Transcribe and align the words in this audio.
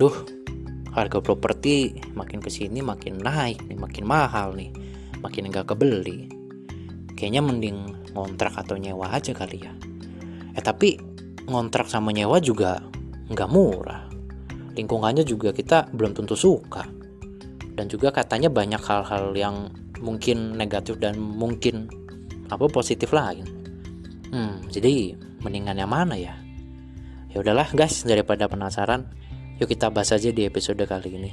aduh 0.00 0.16
harga 0.96 1.20
properti 1.20 1.92
makin 2.16 2.40
ke 2.40 2.48
sini 2.48 2.80
makin 2.80 3.20
naik 3.20 3.60
nih 3.68 3.76
makin 3.76 4.08
mahal 4.08 4.56
nih 4.56 4.72
makin 5.20 5.52
nggak 5.52 5.68
kebeli. 5.68 6.24
Kayaknya 7.12 7.44
mending 7.44 7.78
ngontrak 8.16 8.56
atau 8.56 8.80
nyewa 8.80 9.12
aja 9.12 9.36
kali 9.36 9.60
ya. 9.60 9.76
Eh 10.56 10.64
tapi 10.64 10.96
ngontrak 11.44 11.84
sama 11.92 12.16
nyewa 12.16 12.40
juga 12.40 12.80
nggak 13.28 13.50
murah. 13.52 14.08
Lingkungannya 14.72 15.20
juga 15.20 15.52
kita 15.52 15.92
belum 15.92 16.16
tentu 16.16 16.32
suka. 16.32 16.88
Dan 17.76 17.84
juga 17.92 18.08
katanya 18.08 18.48
banyak 18.48 18.80
hal-hal 18.80 19.36
yang 19.36 19.68
mungkin 20.00 20.56
negatif 20.56 20.96
dan 20.96 21.20
mungkin 21.20 21.92
apa 22.48 22.64
positif 22.72 23.12
lain. 23.12 23.44
Hmm 24.32 24.64
jadi 24.72 25.12
mendingan 25.44 25.76
yang 25.76 25.92
mana 25.92 26.16
ya? 26.16 26.32
Ya 27.28 27.44
udahlah 27.44 27.68
guys 27.76 28.00
daripada 28.08 28.48
penasaran 28.48 29.20
Yuk 29.60 29.76
kita 29.76 29.92
bahas 29.92 30.08
aja 30.08 30.32
di 30.32 30.48
episode 30.48 30.80
kali 30.88 31.20
ini. 31.20 31.30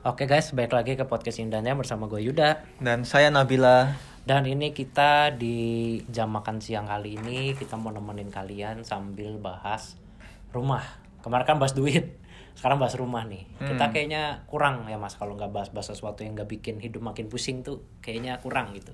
Oke 0.00 0.24
guys, 0.24 0.56
balik 0.56 0.72
lagi 0.72 0.96
ke 0.96 1.04
podcast 1.04 1.44
Indahnya 1.44 1.76
bersama 1.76 2.08
gue 2.08 2.24
Yuda. 2.24 2.64
Dan 2.80 3.04
saya 3.04 3.28
Nabila. 3.28 4.00
Dan 4.24 4.48
ini 4.48 4.72
kita 4.72 5.36
di 5.36 6.00
jam 6.08 6.32
makan 6.32 6.60
siang 6.60 6.84
kali 6.84 7.16
ini 7.16 7.56
Kita 7.56 7.80
mau 7.80 7.88
nemenin 7.92 8.32
kalian 8.32 8.80
sambil 8.80 9.36
bahas 9.36 10.00
rumah. 10.48 11.04
Kemarin 11.20 11.44
kan 11.44 11.60
bahas 11.60 11.76
duit 11.76 12.16
Sekarang 12.58 12.82
bahas 12.82 12.98
rumah 12.98 13.22
nih. 13.22 13.46
Kita 13.62 13.94
kayaknya 13.94 14.42
kurang 14.50 14.90
ya 14.90 14.98
mas 14.98 15.14
Kalau 15.14 15.38
nggak 15.38 15.54
bahas-bahas 15.54 15.94
sesuatu 15.94 16.26
yang 16.26 16.34
nggak 16.34 16.50
bikin 16.50 16.82
hidup 16.82 17.06
makin 17.06 17.30
pusing 17.30 17.62
tuh 17.62 17.86
Kayaknya 18.02 18.42
kurang 18.42 18.74
gitu. 18.74 18.90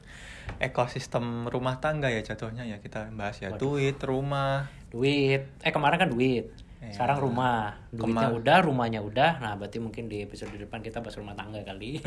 Ekosistem 0.60 1.48
rumah 1.48 1.80
tangga 1.80 2.12
ya 2.12 2.20
jatuhnya 2.20 2.68
ya 2.68 2.76
kita 2.84 3.08
bahas 3.16 3.40
ya. 3.40 3.56
Duit, 3.56 3.96
rumah. 4.04 4.68
Duit. 4.92 5.48
Eh 5.64 5.72
kemarin 5.72 5.96
kan 5.96 6.12
duit. 6.12 6.52
Iya. 6.84 7.00
sekarang 7.00 7.24
rumah. 7.24 7.80
Duitnya 7.88 8.28
Kemar- 8.28 8.36
udah 8.36 8.58
rumahnya 8.60 9.00
udah. 9.00 9.40
Nah 9.40 9.56
berarti 9.56 9.80
mungkin 9.80 10.12
di 10.12 10.20
episode 10.20 10.52
depan 10.52 10.84
kita 10.84 11.00
bahas 11.00 11.16
rumah 11.16 11.32
tangga 11.32 11.64
kali. 11.64 12.04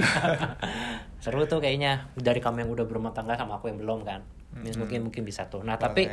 Seru 1.26 1.50
tuh 1.50 1.58
kayaknya. 1.58 2.14
Dari 2.14 2.38
kamu 2.38 2.62
yang 2.62 2.70
udah 2.78 2.86
berumah 2.86 3.18
tangga 3.18 3.34
sama 3.34 3.58
aku 3.58 3.74
yang 3.74 3.82
belum 3.82 4.06
kan 4.06 4.22
mungkin 4.64 5.10
mungkin 5.10 5.24
bisa 5.28 5.46
tuh. 5.52 5.62
Nah 5.62 5.78
tapi 5.78 6.10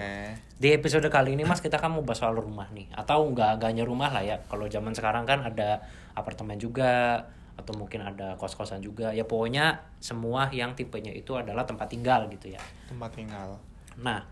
di 0.55 0.69
episode 0.71 1.07
kali 1.09 1.35
ini 1.35 1.45
mas 1.45 1.65
kita 1.65 1.81
kan 1.81 1.93
mau 1.93 2.05
bahas 2.05 2.21
soal 2.21 2.37
rumah 2.37 2.69
nih. 2.75 2.93
Atau 2.93 3.31
nggak 3.33 3.63
hanya 3.63 3.85
rumah 3.87 4.13
lah 4.13 4.25
ya. 4.25 4.37
Kalau 4.49 4.69
zaman 4.69 4.93
sekarang 4.93 5.25
kan 5.25 5.45
ada 5.45 5.85
apartemen 6.15 6.61
juga 6.61 7.25
atau 7.55 7.73
mungkin 7.79 8.03
ada 8.03 8.35
kos-kosan 8.35 8.83
juga. 8.83 9.15
Ya 9.15 9.23
pokoknya 9.23 9.83
semua 10.03 10.51
yang 10.51 10.75
tipenya 10.75 11.15
itu 11.15 11.39
adalah 11.39 11.63
tempat 11.63 11.87
tinggal 11.91 12.27
gitu 12.31 12.51
ya. 12.51 12.63
Tempat 12.91 13.11
tinggal. 13.15 13.63
Nah, 14.03 14.27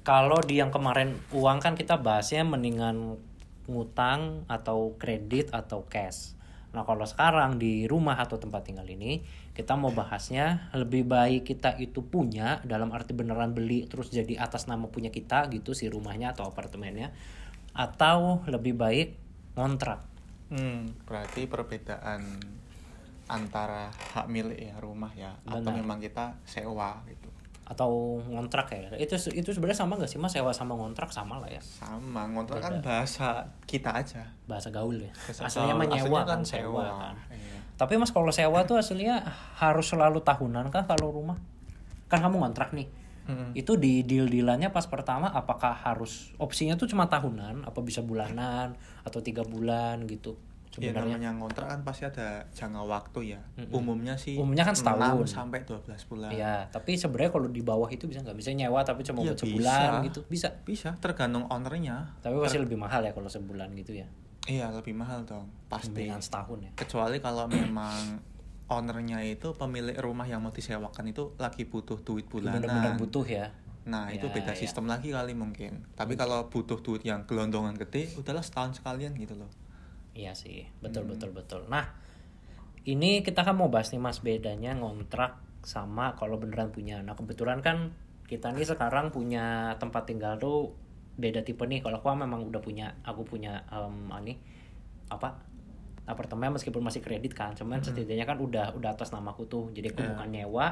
kalau 0.00 0.40
di 0.40 0.60
yang 0.60 0.72
kemarin 0.72 1.16
uang 1.32 1.60
kan 1.60 1.76
kita 1.76 2.00
bahasnya 2.00 2.44
mendingan 2.44 3.20
ngutang 3.68 4.48
atau 4.48 4.96
kredit 4.96 5.52
atau 5.52 5.84
cash. 5.88 6.36
Nah, 6.72 6.82
kalau 6.88 7.04
sekarang 7.04 7.60
di 7.60 7.84
rumah 7.84 8.18
atau 8.18 8.40
tempat 8.40 8.66
tinggal 8.66 8.88
ini 8.88 9.22
kita 9.54 9.78
mau 9.78 9.94
bahasnya 9.94 10.68
lebih 10.74 11.06
baik 11.06 11.46
kita 11.46 11.78
itu 11.78 12.02
punya 12.02 12.58
dalam 12.66 12.90
arti 12.90 13.14
beneran 13.14 13.54
beli 13.54 13.86
terus 13.86 14.10
jadi 14.10 14.42
atas 14.42 14.66
nama 14.66 14.90
punya 14.90 15.14
kita 15.14 15.46
gitu 15.54 15.78
si 15.78 15.86
rumahnya 15.86 16.34
atau 16.34 16.50
apartemennya 16.50 17.14
atau 17.74 18.42
lebih 18.50 18.74
baik 18.74 19.08
ngontrak. 19.54 20.02
Hmm, 20.50 20.90
berarti 21.06 21.46
perbedaan 21.46 22.42
antara 23.30 23.88
hak 23.90 24.26
milik 24.28 24.60
ya 24.60 24.76
rumah 24.82 25.10
ya 25.16 25.32
atau 25.48 25.64
Benar. 25.64 25.80
memang 25.80 25.98
kita 26.02 26.34
sewa 26.44 26.98
gitu. 27.06 27.30
Atau 27.64 28.20
ngontrak 28.28 28.74
ya. 28.74 28.92
Itu 29.00 29.16
itu 29.32 29.50
sebenarnya 29.54 29.86
sama 29.86 29.96
gak 29.96 30.10
sih 30.10 30.20
mas? 30.20 30.34
Sewa 30.36 30.52
sama 30.52 30.76
ngontrak 30.76 31.08
sama 31.14 31.40
lah 31.40 31.48
ya. 31.48 31.62
Sama 31.62 32.28
ngontrak 32.28 32.60
kan 32.60 32.82
bahasa 32.84 33.48
kita 33.64 33.94
aja. 33.96 34.22
Bahasa 34.44 34.68
gaul 34.68 35.00
ya. 35.00 35.14
Bahasa 35.14 35.48
aslinya 35.48 35.74
menyewa 35.78 36.20
kan 36.26 36.38
kan 36.38 36.40
sewa 36.44 36.82
sewa. 36.84 36.84
kan. 37.00 37.16
Iya. 37.32 37.63
Tapi 37.74 37.98
mas 37.98 38.10
kalau 38.10 38.30
sewa 38.30 38.62
tuh 38.62 38.78
aslinya 38.78 39.22
harus 39.58 39.90
selalu 39.90 40.22
tahunan 40.22 40.70
kah 40.70 40.86
kalau 40.86 41.10
rumah 41.10 41.38
kan 42.06 42.22
kamu 42.22 42.38
ngontrak 42.38 42.70
nih 42.70 42.86
Mm-mm. 43.24 43.56
itu 43.56 43.74
di 43.80 44.04
deal 44.04 44.28
dealannya 44.28 44.68
pas 44.68 44.84
pertama 44.84 45.32
apakah 45.32 45.72
harus 45.72 46.30
opsinya 46.36 46.76
tuh 46.76 46.86
cuma 46.86 47.08
tahunan 47.08 47.64
apa 47.64 47.80
bisa 47.80 48.04
bulanan 48.04 48.76
atau 49.02 49.18
tiga 49.20 49.42
bulan 49.42 50.04
gitu 50.06 50.36
Ya 50.74 50.90
sebenarnya 50.90 51.22
namanya 51.22 51.30
ngontrak 51.38 51.66
kan 51.70 51.80
pasti 51.86 52.02
ada 52.02 52.50
jangka 52.50 52.82
waktu 52.82 53.38
ya. 53.38 53.40
Umumnya 53.70 54.18
sih 54.18 54.34
Umumnya 54.34 54.66
kan 54.66 54.74
setahun. 54.74 55.22
6 55.22 55.30
sampai 55.30 55.62
12 55.62 55.86
bulan. 56.10 56.34
Iya, 56.34 56.66
tapi 56.66 56.98
sebenarnya 56.98 57.30
kalau 57.30 57.46
di 57.46 57.62
bawah 57.62 57.86
itu 57.94 58.10
bisa 58.10 58.26
nggak 58.26 58.34
bisa 58.34 58.50
nyewa 58.50 58.82
tapi 58.82 59.06
cuma 59.06 59.22
Iya, 59.22 59.30
buat 59.30 59.38
sebulan 59.38 59.86
bisa. 60.02 60.06
gitu 60.10 60.20
bisa. 60.26 60.48
Bisa 60.66 60.90
tergantung 60.98 61.46
ownernya. 61.46 62.18
Tapi 62.18 62.42
pasti 62.42 62.58
lebih 62.58 62.74
mahal 62.74 63.06
ya 63.06 63.14
kalau 63.14 63.30
sebulan 63.30 63.70
gitu 63.78 63.94
ya. 63.94 64.10
Iya, 64.44 64.68
lebih 64.72 64.92
mahal 64.92 65.24
dong. 65.24 65.48
Pasti. 65.72 66.04
Dengan 66.04 66.20
setahun 66.20 66.58
ya. 66.60 66.70
Kecuali 66.76 67.16
kalau 67.18 67.48
memang 67.48 68.20
ownernya 68.68 69.20
itu 69.24 69.52
pemilik 69.56 69.96
rumah 70.00 70.24
yang 70.28 70.40
mau 70.44 70.52
disewakan 70.52 71.04
itu 71.08 71.32
lagi 71.40 71.64
butuh 71.64 72.00
duit 72.00 72.28
bulanan. 72.28 72.60
Bener-bener 72.60 72.92
butuh 73.00 73.24
ya. 73.24 73.52
Nah, 73.84 74.08
itu 74.08 74.28
Ya, 74.28 74.32
beda 74.32 74.52
ya. 74.56 74.60
sistem 74.60 74.88
lagi 74.88 75.12
kali 75.12 75.36
mungkin. 75.36 75.84
Tapi 75.92 76.16
kalau 76.16 76.48
butuh 76.48 76.80
duit 76.80 77.04
yang 77.04 77.28
gelondongan 77.28 77.76
gede, 77.76 78.12
udahlah 78.16 78.40
setahun 78.40 78.80
sekalian 78.80 79.12
gitu 79.16 79.36
loh. 79.36 79.48
Iya 80.16 80.32
sih, 80.32 80.64
betul 80.80 81.04
betul 81.04 81.34
betul. 81.34 81.66
Nah, 81.68 81.90
ini 82.88 83.20
kita 83.24 83.44
kan 83.44 83.56
mau 83.56 83.68
bahas 83.68 83.90
nih 83.92 84.00
mas 84.00 84.20
bedanya 84.20 84.76
ngontrak 84.76 85.40
sama 85.64 86.12
kalau 86.16 86.36
beneran 86.36 86.68
punya. 86.68 87.00
Nah 87.00 87.16
kebetulan 87.16 87.64
kan 87.64 87.96
kita 88.28 88.52
nih 88.52 88.68
sekarang 88.68 89.08
punya 89.12 89.76
tempat 89.80 90.04
tinggal 90.08 90.36
tuh 90.36 90.76
beda 91.14 91.46
tipe 91.46 91.62
nih. 91.66 91.80
Kalau 91.82 92.02
aku 92.02 92.10
memang 92.14 92.42
udah 92.42 92.60
punya, 92.62 92.94
aku 93.06 93.22
punya 93.26 93.62
em, 93.70 94.10
ini 94.24 94.34
apa 95.10 95.36
apartemen 96.04 96.52
meskipun 96.52 96.84
masih 96.84 97.00
kredit 97.00 97.32
kan, 97.32 97.56
cuman 97.56 97.80
setidaknya 97.80 98.28
kan 98.28 98.36
udah 98.36 98.76
udah 98.76 98.92
atas 98.92 99.08
namaku 99.14 99.48
tuh. 99.48 99.64
Jadi 99.72 99.96
aku 99.96 100.04
bukan 100.04 100.28
nyewa, 100.28 100.66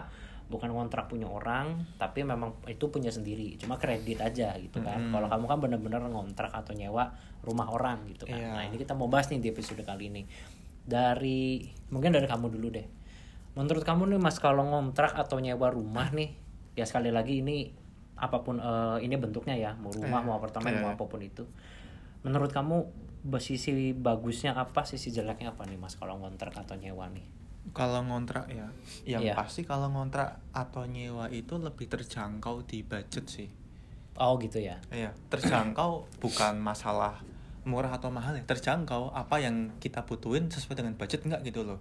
bukan 0.53 0.69
kontrak 0.77 1.09
punya 1.09 1.25
orang, 1.25 1.89
tapi 1.97 2.21
memang 2.21 2.61
itu 2.69 2.93
punya 2.93 3.09
sendiri. 3.09 3.57
Cuma 3.57 3.81
kredit 3.81 4.21
aja 4.21 4.53
gitu 4.61 4.85
kan. 4.85 5.09
Kalau 5.09 5.29
kamu 5.33 5.45
kan 5.49 5.59
bener-bener 5.65 6.05
ngontrak 6.05 6.53
atau 6.53 6.77
nyewa 6.77 7.17
rumah 7.41 7.73
orang 7.73 8.05
gitu 8.13 8.29
kan. 8.29 8.37
Iya. 8.37 8.53
Nah 8.53 8.63
ini 8.69 8.77
kita 8.77 8.93
mau 8.93 9.09
bahas 9.09 9.33
nih 9.33 9.41
di 9.41 9.49
episode 9.49 9.81
kali 9.81 10.13
ini. 10.13 10.23
Dari 10.85 11.65
mungkin 11.89 12.13
dari 12.13 12.29
kamu 12.29 12.53
dulu 12.53 12.69
deh. 12.69 12.87
Menurut 13.57 13.85
kamu 13.85 14.13
nih 14.13 14.21
mas 14.21 14.37
kalau 14.37 14.69
ngontrak 14.69 15.17
atau 15.17 15.41
nyewa 15.41 15.73
rumah 15.73 16.13
nih, 16.13 16.37
ya 16.77 16.85
sekali 16.85 17.09
lagi 17.09 17.41
ini 17.41 17.82
apa 18.23 18.39
pun 18.47 18.63
eh, 18.63 18.99
ini 19.03 19.19
bentuknya 19.19 19.59
ya, 19.59 19.75
mau 19.75 19.91
rumah, 19.91 20.23
Iya. 20.23 20.27
mau 20.31 20.35
apartemen, 20.39 20.71
Iya. 20.71 20.81
mau 20.81 20.91
apa 20.95 21.05
pun 21.11 21.19
itu. 21.19 21.43
Menurut 22.23 22.55
kamu 22.55 22.87
sisi 23.43 23.91
bagusnya 23.91 24.55
apa, 24.55 24.87
sisi 24.87 25.11
jeleknya 25.11 25.55
apa 25.55 25.67
nih 25.67 25.75
mas 25.79 25.99
kalau 25.99 26.23
ngontrak 26.23 26.55
atau 26.55 26.79
nyewa 26.79 27.11
nih? 27.11 27.27
Kalau 27.75 28.03
ngontrak 28.03 28.47
ya, 28.51 28.67
yang 29.07 29.23
Iya. 29.23 29.35
pasti 29.35 29.63
kalau 29.63 29.91
ngontrak 29.91 30.39
atau 30.55 30.87
nyewa 30.87 31.27
itu 31.31 31.59
lebih 31.59 31.91
terjangkau 31.91 32.63
di 32.63 32.83
budget 32.87 33.27
sih. 33.27 33.49
Oh 34.19 34.39
gitu 34.39 34.63
ya. 34.63 34.79
Iya, 34.91 35.11
terjangkau 35.31 36.07
bukan 36.23 36.59
masalah 36.63 37.23
murah 37.63 37.95
atau 37.95 38.11
mahal 38.11 38.35
ya, 38.39 38.43
terjangkau 38.43 39.15
apa 39.15 39.39
yang 39.39 39.71
kita 39.79 40.03
butuhin 40.03 40.51
sesuai 40.51 40.79
dengan 40.79 40.95
budget 40.99 41.23
enggak 41.27 41.43
gitu 41.47 41.63
loh. 41.63 41.79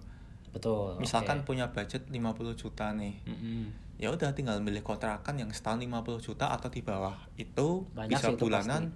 Betul. 0.52 1.00
Misalkan 1.00 1.42
oke. 1.42 1.48
punya 1.48 1.72
budget 1.72 2.08
50 2.08 2.20
juta 2.56 2.92
nih. 2.92 3.16
Mm-mm. 3.24 3.72
Ya 3.96 4.10
udah 4.10 4.34
tinggal 4.34 4.58
milih 4.60 4.82
kontrakan 4.82 5.38
yang 5.38 5.50
setahun 5.50 5.80
50 5.80 6.20
juta 6.22 6.52
atau 6.52 6.68
di 6.68 6.82
bawah. 6.82 7.16
Itu 7.36 7.88
Banyak 7.94 8.12
bisa 8.12 8.28
itu 8.34 8.42
bulanan 8.42 8.92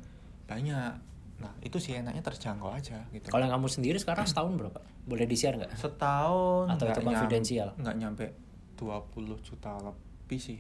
banyak. 0.45 0.93
Nah, 1.35 1.51
itu 1.59 1.75
sih 1.77 1.93
enaknya 1.93 2.23
terjangkau 2.23 2.71
aja 2.71 3.03
gitu. 3.11 3.27
Kalau 3.27 3.43
yang 3.43 3.53
kamu 3.53 3.67
sendiri 3.67 3.97
sekarang 3.99 4.23
setahun 4.23 4.55
berapa? 4.55 4.79
Boleh 5.03 5.27
di 5.27 5.35
share 5.35 5.55
nggak? 5.55 5.75
setahun 5.75 6.71
Atau 6.71 6.87
itu 6.87 7.01
konfidensial? 7.03 7.69
nggak 7.75 7.95
nyampe 7.95 8.25
20 8.75 9.35
juta 9.43 9.75
lebih 9.77 10.39
sih. 10.39 10.59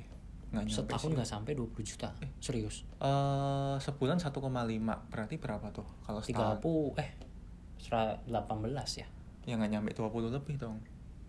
Nggak 0.51 0.63
nyampe 0.67 0.79
Setahun 0.85 1.09
nggak 1.15 1.25
sampai 1.27 1.51
20 1.55 1.81
juta. 1.81 2.09
Serius. 2.37 2.83
Eh, 2.99 3.75
sebulan 3.79 4.19
1,5 4.19 4.31
berarti 5.09 5.35
berapa 5.39 5.67
tuh 5.71 5.87
kalau 6.03 6.19
setahun? 6.21 6.59
30 6.59 7.01
eh 7.01 7.09
sera- 7.79 8.19
18 8.27 8.99
ya. 8.99 9.07
Ya 9.45 9.55
nggak 9.55 9.71
nyampe 9.71 9.91
20 9.93 10.33
lebih 10.33 10.57
dong. 10.57 10.81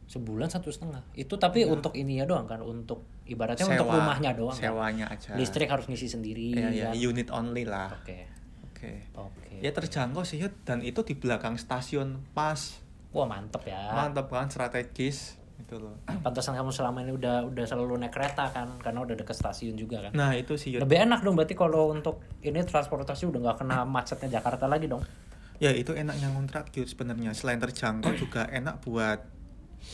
Sebulan 0.07 0.49
satu 0.49 0.71
setengah. 0.71 1.03
Itu 1.13 1.37
tapi 1.37 1.67
untuk 1.67 1.93
ini 1.99 2.23
ya 2.23 2.25
doang 2.25 2.47
kan 2.47 2.63
untuk 2.63 3.05
ibaratnya 3.27 3.67
untuk 3.67 3.91
Sewa- 3.91 3.97
rumahnya 4.01 4.31
doang. 4.33 4.55
kan? 4.57 4.63
Sewanya 4.73 5.07
aja. 5.11 5.35
Listrik 5.37 5.69
harus 5.69 5.91
ngisi 5.91 6.09
sendiri. 6.09 6.55
Ya, 6.55 6.71
ya, 6.71 6.85
kan? 6.91 6.95
unit 6.97 7.29
only 7.29 7.65
lah. 7.67 7.91
Oke. 7.93 8.25
Oke. 8.71 8.93
Oke. 9.19 9.55
Ya 9.61 9.73
terjangkau 9.73 10.23
sih 10.23 10.41
ya, 10.41 10.49
dan 10.65 10.81
itu 10.81 11.03
di 11.03 11.17
belakang 11.19 11.59
stasiun 11.59 12.23
pas. 12.33 12.81
Wah 13.11 13.27
mantep 13.27 13.67
ya. 13.67 13.93
Mantap 13.93 14.29
kan 14.31 14.49
strategis 14.53 15.41
itu 15.57 15.75
loh. 15.81 15.97
Pantasan 16.25 16.55
kamu 16.55 16.71
selama 16.71 17.03
ini 17.03 17.13
udah 17.17 17.49
udah 17.49 17.65
selalu 17.67 18.07
naik 18.07 18.15
kereta 18.15 18.53
kan 18.53 18.79
karena 18.79 19.03
udah 19.03 19.17
deket 19.19 19.35
stasiun 19.35 19.75
juga 19.75 20.05
kan. 20.07 20.13
Nah, 20.15 20.37
itu 20.37 20.55
sih 20.55 20.77
Yud. 20.77 20.85
Lebih 20.85 21.09
enak 21.09 21.25
dong 21.25 21.35
berarti 21.35 21.57
kalau 21.59 21.91
untuk 21.91 22.23
ini 22.45 22.63
transportasi 22.63 23.27
udah 23.27 23.41
nggak 23.43 23.57
kena 23.65 23.83
macetnya 23.89 24.39
Jakarta 24.39 24.69
lagi 24.71 24.87
dong. 24.87 25.03
Ya 25.63 25.73
itu 25.73 25.97
enaknya 25.97 26.29
kontrak 26.33 26.73
Yud 26.75 26.89
sebenarnya. 26.89 27.33
Selain 27.33 27.61
terjangkau 27.61 28.13
juga 28.17 28.45
enak 28.49 28.85
buat 28.85 29.25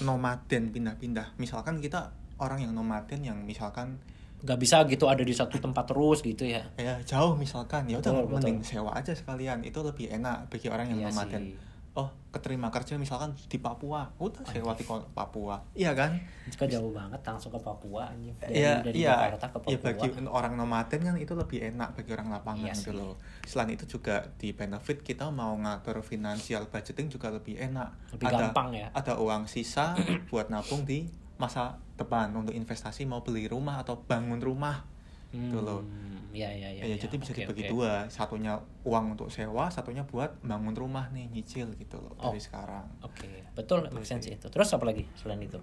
nomaden 0.02 0.74
pindah-pindah. 0.74 1.36
Misalkan 1.38 1.78
kita 1.78 2.14
orang 2.42 2.66
yang 2.66 2.72
nomaden 2.74 3.20
yang 3.22 3.38
misalkan 3.46 4.02
nggak 4.42 4.58
bisa 4.58 4.82
gitu 4.90 5.06
ada 5.06 5.22
di 5.22 5.30
satu 5.30 5.54
tempat 5.62 5.86
terus 5.86 6.18
gitu 6.18 6.42
ya 6.42 6.66
ya 6.74 6.98
jauh 7.06 7.38
misalkan 7.38 7.86
ya 7.86 8.02
udah 8.02 8.26
mending 8.26 8.58
betul. 8.58 8.82
sewa 8.82 8.90
aja 8.90 9.14
sekalian 9.14 9.62
itu 9.62 9.78
lebih 9.78 10.10
enak 10.10 10.50
bagi 10.50 10.66
orang 10.66 10.90
yang 10.90 11.06
Iya 11.06 11.08
nomaden 11.14 11.42
sih. 11.46 11.71
Oh 11.92 12.08
keterima 12.32 12.72
kerja 12.72 12.96
misalkan 12.96 13.36
di 13.36 13.60
Papua 13.60 14.08
udah 14.16 14.40
sewa 14.48 14.72
di 14.72 14.80
ko- 14.80 15.04
Papua 15.12 15.60
iya 15.76 15.92
kan 15.92 16.16
itu 16.48 16.56
kan 16.56 16.64
jauh 16.64 16.88
banget 16.88 17.20
langsung 17.20 17.52
ke 17.52 17.60
Papua 17.60 18.08
dari, 18.40 18.56
Iya, 18.56 18.80
dari 18.80 18.96
iya, 18.96 19.12
Jakarta 19.12 19.46
ke 19.52 19.58
Papua 19.60 19.68
iya 19.68 19.78
bagi 19.78 20.08
orang 20.24 20.56
nomaden 20.56 21.00
kan 21.04 21.14
itu 21.14 21.36
lebih 21.36 21.60
enak 21.62 21.92
bagi 21.92 22.10
orang 22.16 22.32
lapangan 22.32 22.64
Iya 22.64 22.74
gitu 22.74 22.90
sih. 22.90 22.96
loh. 22.96 23.14
Selain 23.44 23.68
itu 23.68 23.84
juga 23.86 24.24
di 24.40 24.50
benefit 24.50 25.04
kita 25.04 25.28
mau 25.28 25.52
ngatur 25.54 26.00
financial 26.00 26.64
budgeting 26.66 27.12
juga 27.12 27.28
lebih 27.28 27.60
enak. 27.60 28.16
Lebih 28.16 28.26
gampang 28.32 28.72
ya. 28.72 28.88
Ada 28.96 29.20
uang 29.20 29.44
sisa 29.44 29.92
buat 30.32 30.48
nabung 30.48 30.88
di 30.88 31.04
masa 31.36 31.76
depan 31.94 32.32
untuk 32.32 32.56
investasi 32.56 33.04
mau 33.04 33.20
beli 33.20 33.44
rumah 33.46 33.84
atau 33.84 34.00
bangun 34.00 34.40
rumah. 34.40 34.88
Gitu 35.28 35.60
loh. 35.60 35.84
Ya 36.32 36.48
ya 36.48 36.68
ya, 36.70 36.82
Ya, 36.82 36.84
ya. 36.88 36.96
jadi 36.98 37.14
bisa 37.14 37.30
Oke, 37.30 37.40
dibagi 37.44 37.62
oke. 37.62 37.70
dua, 37.70 37.92
satunya 38.08 38.56
uang 38.82 39.14
untuk 39.14 39.28
sewa, 39.28 39.68
satunya 39.68 40.02
buat 40.02 40.40
bangun 40.40 40.72
rumah 40.72 41.06
nih 41.08 41.28
nyicil 41.28 41.70
gitu 41.74 41.96
loh 41.96 42.16
Oh. 42.16 42.24
dari 42.26 42.40
sekarang. 42.40 42.88
oke 43.00 43.52
betul 43.52 43.84
make 43.86 44.02
sense 44.02 44.26
itu 44.26 44.46
terus 44.46 44.68
apa 44.68 44.84
lagi 44.84 45.04
selain 45.14 45.40
itu 45.40 45.60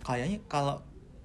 Kayaknya 0.00 0.40
kalau 0.46 0.80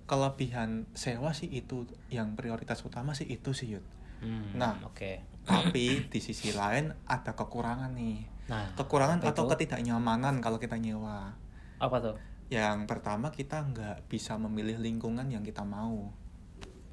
kelebihan 0.06 0.70
sewa 0.92 1.32
sih 1.32 1.48
itu 1.50 1.84
yang 2.08 2.34
prioritas 2.34 2.80
utama 2.82 3.12
sih 3.12 3.26
itu 3.26 3.52
sih 3.52 3.72
Yud. 3.72 3.86
Hmm, 4.18 4.54
Nah. 4.54 4.80
oke 4.82 5.24
Tapi 5.44 6.08
di 6.08 6.20
sisi 6.20 6.52
lain 6.52 6.90
ada 7.06 7.32
kekurangan 7.32 7.92
nih. 7.92 8.18
nah 8.46 8.74
Kekurangan 8.74 9.22
atau 9.24 9.46
itu? 9.46 9.52
ketidaknyamanan 9.52 10.40
kalau 10.40 10.58
kita 10.58 10.76
nyewa. 10.76 11.34
apa 11.78 11.98
tuh 12.00 12.16
Yang 12.46 12.86
pertama 12.86 13.30
kita 13.30 13.64
nggak 13.64 14.06
bisa 14.06 14.36
memilih 14.36 14.78
lingkungan 14.78 15.26
yang 15.26 15.42
kita 15.42 15.62
mau. 15.62 16.14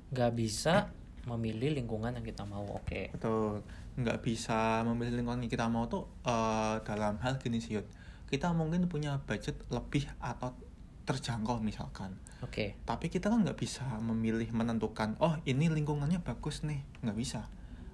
nggak 0.08 0.32
bisa 0.32 0.92
memilih 1.26 1.78
lingkungan 1.78 2.12
yang 2.14 2.26
kita 2.26 2.42
mau 2.42 2.66
oke 2.66 3.14
Betul. 3.14 3.62
Nggak 3.94 4.18
bisa 4.24 4.82
memilih 4.82 5.22
lingkungan 5.22 5.46
yang 5.46 5.52
kita 5.52 5.66
mau 5.70 5.86
tuh 5.86 6.08
eh, 6.26 6.76
dalam 6.82 7.20
hal 7.22 7.38
gini 7.38 7.62
sih 7.62 7.78
Yud. 7.78 7.86
Kita 8.26 8.50
mungkin 8.56 8.88
punya 8.88 9.20
budget 9.22 9.60
lebih 9.68 10.08
atau 10.18 10.56
terjangkau 11.04 11.60
misalkan. 11.60 12.16
oke 12.40 12.78
Tapi 12.82 13.06
kita 13.12 13.28
kan 13.28 13.44
nggak 13.44 13.58
bisa 13.58 13.84
memilih 14.00 14.48
menentukan, 14.54 15.18
oh 15.20 15.36
ini 15.44 15.68
lingkungannya 15.68 16.22
bagus 16.24 16.64
nih. 16.66 16.82
Nggak 17.04 17.18
bisa. 17.18 17.40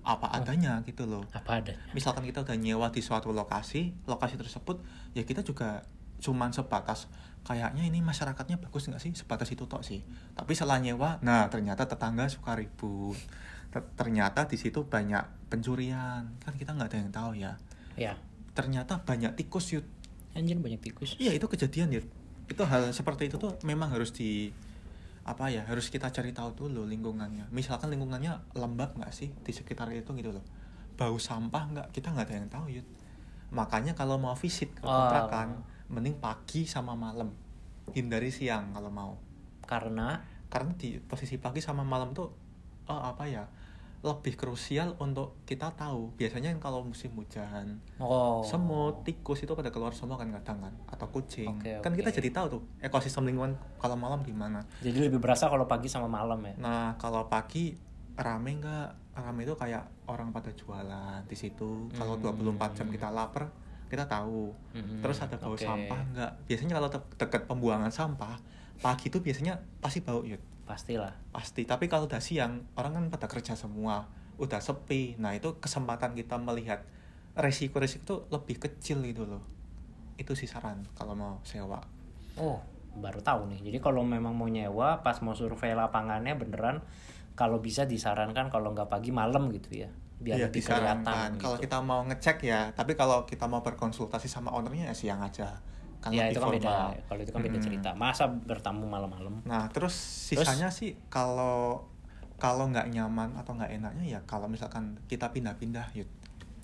Apa 0.08 0.32
adanya 0.32 0.80
gitu 0.88 1.04
loh. 1.04 1.26
apa 1.36 1.60
ada 1.60 1.74
misalkan 1.92 2.24
kita 2.24 2.40
udah 2.40 2.56
nyewa 2.56 2.88
di 2.88 3.04
suatu 3.04 3.28
lokasi 3.28 3.92
lokasi 4.08 4.40
tersebut 4.40 4.80
ya 5.12 5.20
kita 5.20 5.44
juga 5.44 5.84
cuman 6.18 6.50
sebatas 6.50 7.06
kayaknya 7.46 7.86
ini 7.86 8.02
masyarakatnya 8.04 8.60
bagus 8.60 8.90
nggak 8.90 9.00
sih? 9.00 9.12
Sebatas 9.14 9.48
itu 9.54 9.64
tok 9.64 9.82
sih. 9.86 10.04
Tapi 10.34 10.52
setelah 10.52 10.78
nyewa 10.82 11.18
nah 11.22 11.46
ternyata 11.48 11.86
tetangga 11.88 12.28
suka 12.28 12.54
ribut. 12.58 13.16
Ter- 13.68 13.88
ternyata 13.96 14.48
di 14.48 14.56
situ 14.56 14.84
banyak 14.84 15.48
pencurian. 15.52 16.28
Kan 16.42 16.54
kita 16.56 16.76
nggak 16.76 16.88
ada 16.92 16.98
yang 16.98 17.12
tahu 17.12 17.30
ya. 17.36 17.52
Ya 17.96 18.14
ternyata 18.58 18.98
banyak 19.06 19.38
tikus 19.38 19.70
yud. 19.70 19.86
Anjir 20.34 20.58
banyak 20.58 20.82
tikus. 20.82 21.14
Iya 21.22 21.30
itu 21.38 21.46
kejadian 21.46 21.94
yud. 21.94 22.06
Itu 22.50 22.66
hal 22.66 22.90
seperti 22.90 23.30
itu 23.30 23.38
tuh 23.38 23.54
memang 23.62 23.94
harus 23.94 24.10
di 24.10 24.50
apa 25.22 25.46
ya 25.52 25.62
harus 25.62 25.92
kita 25.94 26.10
cari 26.10 26.34
tahu 26.34 26.66
dulu 26.66 26.82
lingkungannya. 26.90 27.46
Misalkan 27.54 27.94
lingkungannya 27.94 28.34
lembab 28.58 28.98
nggak 28.98 29.14
sih 29.14 29.30
di 29.46 29.54
sekitar 29.54 29.86
itu 29.94 30.10
gitu 30.18 30.34
loh? 30.34 30.42
Bau 30.98 31.14
sampah 31.22 31.70
nggak? 31.70 31.86
Kita 31.94 32.10
nggak 32.10 32.26
ada 32.26 32.34
yang 32.34 32.50
tahu 32.50 32.66
yud. 32.74 32.86
Makanya 33.54 33.94
kalau 33.94 34.18
mau 34.18 34.34
visit 34.34 34.74
ke 34.74 34.82
Oh. 34.82 35.06
Mending 35.88 36.20
pagi 36.20 36.68
sama 36.68 36.92
malam. 36.92 37.32
Hindari 37.92 38.28
siang 38.28 38.76
kalau 38.76 38.92
mau. 38.92 39.12
Karena? 39.64 40.20
Karena 40.48 40.72
di 40.76 40.96
posisi 41.00 41.36
pagi 41.36 41.60
sama 41.60 41.84
malam 41.84 42.12
tuh 42.12 42.28
oh, 42.88 43.02
apa 43.04 43.24
ya 43.28 43.44
lebih 43.98 44.38
krusial 44.38 44.94
untuk 45.02 45.42
kita 45.42 45.74
tahu. 45.74 46.14
Biasanya 46.14 46.54
kan 46.54 46.70
kalau 46.70 46.86
musim 46.86 47.10
hujan 47.18 47.82
oh. 47.98 48.46
semut 48.46 49.02
tikus 49.02 49.42
itu 49.42 49.50
pada 49.58 49.74
keluar 49.74 49.90
semua 49.90 50.14
kan 50.14 50.30
kadang 50.30 50.62
kan 50.62 50.74
atau 50.86 51.10
kucing. 51.10 51.50
Oke, 51.50 51.82
kan 51.82 51.92
kita 51.92 52.14
jadi 52.14 52.30
tahu 52.30 52.46
tuh 52.46 52.62
ekosistem 52.78 53.26
lingkungan 53.26 53.58
kalau 53.82 53.98
malam 53.98 54.22
gimana. 54.22 54.62
Jadi 54.78 55.10
lebih 55.10 55.18
berasa 55.18 55.50
kalau 55.50 55.66
pagi 55.66 55.90
sama 55.90 56.06
malam 56.06 56.38
ya? 56.46 56.54
Nah 56.62 56.94
kalau 56.94 57.26
pagi 57.26 57.74
rame 58.14 58.50
nggak? 58.62 58.88
Rame 59.18 59.42
itu 59.42 59.58
kayak 59.58 60.06
orang 60.06 60.30
pada 60.30 60.54
jualan 60.54 61.26
di 61.26 61.34
situ. 61.34 61.90
Kalau 61.90 62.14
Hmm. 62.22 62.54
24 62.54 62.78
jam 62.78 62.86
kita 62.86 63.10
lapar 63.10 63.50
kita 63.88 64.04
tahu. 64.04 64.52
Hmm, 64.76 65.00
terus 65.00 65.18
ada 65.24 65.36
bau 65.40 65.56
oke. 65.56 65.64
sampah 65.64 66.00
nggak? 66.14 66.32
Biasanya 66.46 66.74
kalau 66.78 66.88
te- 66.92 67.08
deket 67.18 67.42
pembuangan 67.48 67.90
sampah 67.90 68.36
pagi 68.78 69.10
itu 69.10 69.18
biasanya 69.18 69.58
pasti 69.82 70.04
bau 70.04 70.22
yud. 70.22 70.40
Pastilah. 70.68 71.10
Pasti. 71.32 71.64
Tapi 71.64 71.88
kalau 71.88 72.04
udah 72.04 72.20
siang 72.20 72.68
orang 72.76 72.92
kan 72.94 73.04
pada 73.08 73.26
kerja 73.26 73.56
semua 73.56 74.06
udah 74.38 74.60
sepi. 74.60 75.16
Nah 75.18 75.34
itu 75.34 75.56
kesempatan 75.58 76.14
kita 76.14 76.36
melihat 76.38 76.84
resiko-resiko 77.34 78.02
itu 78.04 78.14
lebih 78.30 78.56
kecil 78.60 79.02
gitu 79.02 79.24
loh. 79.26 79.42
Itu 80.20 80.36
sih 80.36 80.46
saran 80.46 80.84
kalau 80.94 81.16
mau 81.16 81.34
sewa. 81.42 81.80
Oh, 82.38 82.62
baru 82.98 83.22
tahu 83.22 83.50
nih. 83.50 83.72
Jadi 83.72 83.78
kalau 83.78 84.02
memang 84.02 84.34
mau 84.34 84.50
nyewa, 84.50 85.00
pas 85.06 85.18
mau 85.22 85.34
survei 85.34 85.74
lapangannya 85.74 86.34
beneran, 86.34 86.82
kalau 87.38 87.62
bisa 87.62 87.86
disarankan 87.86 88.50
kalau 88.50 88.74
nggak 88.74 88.90
pagi 88.90 89.14
malam 89.14 89.50
gitu 89.54 89.86
ya, 89.86 89.90
biar 90.18 90.36
Iya, 90.36 90.46
lebih 90.46 90.62
kelihatan. 90.62 91.30
kalau 91.36 91.56
gitu. 91.56 91.64
kita 91.64 91.78
mau 91.78 92.00
ngecek 92.02 92.38
ya 92.42 92.60
tapi 92.72 92.92
kalau 92.92 93.22
kita 93.22 93.46
mau 93.46 93.60
berkonsultasi 93.60 94.26
sama 94.26 94.50
ownernya 94.50 94.90
ya 94.90 94.94
siang 94.94 95.20
aja 95.20 95.54
kan 95.98 96.10
ya 96.10 96.26
itu 96.26 96.38
kan 96.38 96.50
beda. 96.50 96.94
Kalau 97.06 97.20
itu 97.20 97.30
kan 97.30 97.40
beda 97.40 97.54
Mm-mm. 97.54 97.64
cerita. 97.64 97.90
Masa 97.92 98.26
bertamu 98.26 98.86
malam-malam? 98.86 99.42
nah 99.42 99.66
terus 99.68 99.94
sisanya 99.94 100.68
sih 100.68 100.94
kalau 101.08 101.82
kalau 102.36 102.66
nggak 102.66 102.86
nyaman 102.88 103.34
atau 103.34 103.52
nggak 103.52 103.72
enaknya 103.72 104.04
ya 104.08 104.20
kalau 104.22 104.46
misalkan 104.46 104.94
kita 105.06 105.30
pindah-pindah 105.30 105.90
yud 105.92 106.06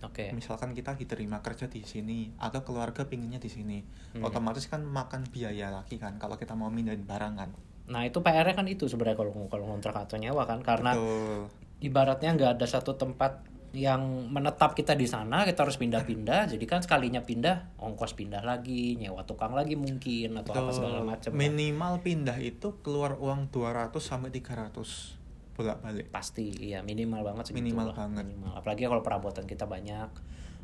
Oke. 0.00 0.30
misalkan 0.30 0.70
kita 0.70 0.94
diterima 0.94 1.40
kerja 1.40 1.66
di 1.66 1.82
sini 1.82 2.30
atau 2.36 2.60
keluarga 2.60 3.02
pinginnya 3.04 3.38
di 3.38 3.48
sini 3.48 3.78
Hmm. 4.12 4.22
otomatis 4.22 4.68
kan 4.68 4.78
makan 4.80 5.26
biaya 5.26 5.72
lagi 5.72 5.96
kan 5.96 6.14
kalau 6.16 6.36
kita 6.36 6.54
mau 6.54 6.68
mindahin 6.68 7.02
barang 7.02 7.34
kan 7.34 7.50
Nah 7.84 8.00
itu 8.00 8.16
PR-nya 8.18 8.54
kan 8.54 8.64
itu 8.64 8.86
sebenarnya 8.86 9.18
kalau 9.18 9.34
kalau 9.44 9.64
ngontrak 9.66 9.92
atau 9.98 10.16
nyewa 10.16 10.44
kan, 10.44 10.62
karena 10.62 10.94
betul 10.94 11.50
ibaratnya 11.80 12.34
nggak 12.34 12.50
ada 12.60 12.66
satu 12.66 12.94
tempat 12.94 13.42
yang 13.74 14.30
menetap 14.30 14.78
kita 14.78 14.94
di 14.94 15.02
sana, 15.02 15.42
kita 15.42 15.66
harus 15.66 15.74
pindah-pindah. 15.74 16.46
Jadi 16.54 16.62
kan 16.62 16.78
sekalinya 16.78 17.26
pindah, 17.26 17.74
ongkos 17.82 18.14
pindah 18.14 18.46
lagi, 18.46 18.94
nyewa 18.94 19.26
tukang 19.26 19.50
lagi 19.50 19.74
mungkin 19.74 20.38
atau 20.38 20.54
apa 20.54 20.70
segala 20.70 21.02
macam. 21.02 21.30
kan. 21.30 21.34
minimal 21.34 21.98
pindah 21.98 22.38
itu 22.38 22.78
keluar 22.86 23.18
uang 23.18 23.50
200 23.50 23.90
sampai 23.98 24.30
300 24.30 25.22
bolak-balik 25.54 26.10
pasti 26.10 26.50
iya 26.66 26.82
minimal 26.82 27.22
banget 27.22 27.46
segitu 27.46 27.62
Minimal 27.62 27.94
lah, 27.94 27.96
banget. 28.06 28.26
minimal. 28.26 28.52
apalagi 28.58 28.90
kalau 28.90 29.02
perabotan 29.06 29.46
kita 29.46 29.70
banyak 29.70 30.10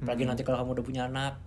apalagi 0.02 0.22
Mm-mm. 0.26 0.30
nanti 0.34 0.42
kalau 0.42 0.58
kamu 0.58 0.70
udah 0.74 0.86
punya 0.86 1.02
anak 1.06 1.38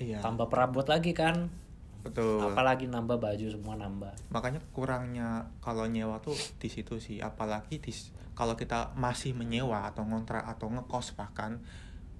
iya 0.00 0.24
tambah 0.24 0.48
perabot 0.48 0.88
lagi 0.88 1.12
kan 1.12 1.52
betul 2.00 2.40
apalagi 2.40 2.88
nambah 2.88 3.20
baju 3.20 3.46
semua 3.52 3.76
nambah 3.76 4.08
makanya 4.32 4.64
kurangnya 4.72 5.52
kalau 5.60 5.84
nyewa 5.84 6.16
tuh 6.24 6.32
di 6.56 6.72
situ 6.72 6.96
sih 6.96 7.20
apalagi 7.20 7.76
di 7.76 7.92
kalau 8.36 8.52
kita 8.54 8.92
masih 8.94 9.32
menyewa 9.32 9.88
atau 9.88 10.04
ngontrak 10.04 10.44
atau 10.44 10.68
ngekos 10.68 11.16
bahkan 11.16 11.58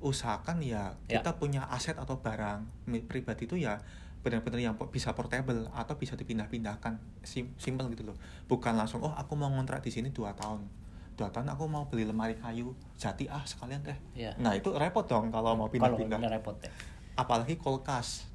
usahakan 0.00 0.64
ya 0.64 0.96
Ya. 1.06 1.20
kita 1.20 1.36
punya 1.36 1.68
aset 1.68 1.96
atau 1.96 2.18
barang 2.20 2.64
pribadi 3.08 3.44
itu 3.44 3.56
ya 3.60 3.80
benar-benar 4.24 4.58
yang 4.58 4.74
bisa 4.90 5.14
portable 5.14 5.70
atau 5.70 5.94
bisa 5.94 6.18
dipindah-pindahkan. 6.18 6.98
Sim 7.22 7.54
simple 7.62 7.86
gitu 7.94 8.10
loh. 8.10 8.16
Bukan 8.50 8.74
langsung 8.74 8.98
oh 9.06 9.14
aku 9.14 9.38
mau 9.38 9.46
ngontrak 9.46 9.86
di 9.86 9.94
sini 9.94 10.10
dua 10.10 10.34
tahun. 10.34 10.66
Dua 11.14 11.30
tahun 11.30 11.46
aku 11.54 11.70
mau 11.70 11.86
beli 11.86 12.02
lemari 12.02 12.34
kayu 12.34 12.74
jati 12.98 13.30
ah 13.30 13.46
sekalian 13.46 13.86
deh. 13.86 13.94
Ya. 14.18 14.34
Nah 14.42 14.58
itu 14.58 14.74
repot 14.74 15.06
dong 15.06 15.30
kalau 15.30 15.54
mau 15.54 15.70
pindah-pindah. 15.70 16.18
repot 16.26 16.58
ya. 16.58 16.72
Apalagi 17.14 17.54
kulkas. 17.54 18.26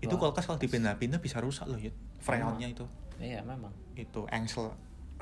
Itu 0.00 0.16
Wah. 0.16 0.32
kulkas 0.32 0.48
kalau 0.48 0.56
dipindah-pindah 0.56 1.20
bisa 1.20 1.44
rusak 1.44 1.68
loh 1.68 1.76
ya 1.76 1.92
freonnya 2.24 2.72
itu. 2.72 2.88
Iya 3.20 3.44
memang. 3.44 3.70
Itu 3.92 4.24
engsel 4.32 4.72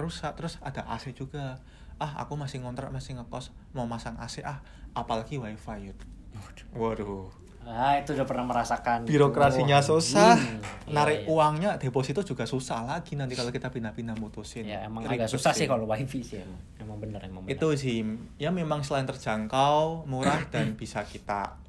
rusak 0.01 0.33
terus 0.35 0.57
ada 0.65 0.85
AC 0.89 1.13
juga. 1.13 1.61
Ah 2.01 2.25
aku 2.25 2.33
masih 2.33 2.65
ngontrak 2.65 2.89
masih 2.89 3.21
ngekos 3.21 3.53
mau 3.77 3.85
masang 3.85 4.17
AC 4.17 4.41
ah 4.41 4.65
apalagi 4.97 5.37
wifi 5.37 5.93
yud. 5.93 6.01
Waduh. 6.73 7.29
Ah 7.61 8.01
itu 8.01 8.17
udah 8.17 8.25
pernah 8.25 8.49
merasakan. 8.49 9.05
Birokrasinya 9.05 9.85
Wah, 9.85 9.85
susah. 9.85 10.35
Hmm. 10.35 10.59
Iya, 10.89 10.97
narik 10.97 11.19
iya. 11.23 11.29
uangnya 11.29 11.71
deposito 11.77 12.25
juga 12.25 12.49
susah 12.49 12.89
lagi 12.89 13.15
nanti 13.15 13.37
kalau 13.37 13.53
kita 13.53 13.69
pindah-pindah 13.69 14.17
mutusin. 14.17 14.65
Ya 14.65 14.89
emang 14.89 15.05
Ribet 15.05 15.29
agak 15.29 15.31
susah 15.37 15.53
sih. 15.53 15.69
kalau 15.69 15.85
wifi 15.85 16.25
sih 16.25 16.41
emang. 16.41 16.61
Emang 16.81 16.97
bener 16.99 17.21
emang 17.21 17.45
bener. 17.45 17.55
itu 17.55 17.69
sih 17.77 18.01
ya 18.41 18.49
memang 18.49 18.81
selain 18.81 19.05
terjangkau 19.05 20.09
murah 20.09 20.41
dan 20.49 20.73
bisa 20.75 21.05
kita 21.05 21.61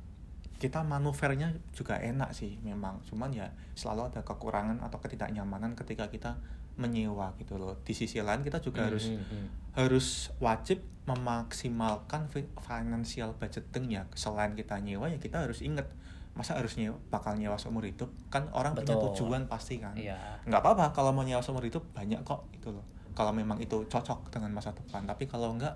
kita 0.61 0.85
manuvernya 0.85 1.57
juga 1.75 1.99
enak 1.99 2.31
sih 2.31 2.55
memang. 2.63 3.03
Cuman 3.05 3.29
ya 3.35 3.51
selalu 3.75 4.15
ada 4.15 4.21
kekurangan 4.23 4.79
atau 4.79 4.97
ketidaknyamanan 5.03 5.75
ketika 5.75 6.07
kita 6.07 6.39
menyewa 6.81 7.37
gitu 7.37 7.61
loh. 7.61 7.77
Di 7.85 7.93
sisi 7.93 8.17
lain 8.17 8.41
kita 8.41 8.57
juga 8.57 8.89
harus 8.89 9.13
Hmm, 9.13 9.21
hmm, 9.21 9.29
hmm. 9.29 9.47
harus 9.77 10.07
wajib 10.41 10.81
memaksimalkan 11.05 12.27
fi- 12.29 12.49
financial 12.59 13.37
budgeting 13.37 13.93
ya. 13.93 14.03
Selain 14.17 14.57
kita 14.57 14.81
nyewa 14.81 15.07
ya 15.07 15.21
kita 15.21 15.45
harus 15.45 15.61
inget 15.61 15.85
masa 16.31 16.55
harus 16.55 16.79
nyewa 16.79 16.95
bakal 17.11 17.37
nyewa 17.37 17.55
seumur 17.61 17.85
hidup? 17.85 18.09
Kan 18.33 18.49
orang 18.55 18.73
punya 18.73 18.97
Betul. 18.97 19.13
tujuan 19.29 19.45
pasti 19.45 19.77
kan. 19.77 19.93
Iya. 19.93 20.17
Nggak 20.49 20.61
apa-apa 20.65 20.85
kalau 20.91 21.13
mau 21.13 21.21
nyewa 21.21 21.45
seumur 21.45 21.61
hidup 21.63 21.85
banyak 21.93 22.25
kok 22.25 22.49
itu 22.55 22.73
loh. 22.73 22.83
Kalau 23.13 23.35
memang 23.35 23.59
itu 23.59 23.83
cocok 23.85 24.31
dengan 24.31 24.55
masa 24.55 24.71
depan. 24.71 25.03
Tapi 25.05 25.27
kalau 25.27 25.53
enggak 25.53 25.75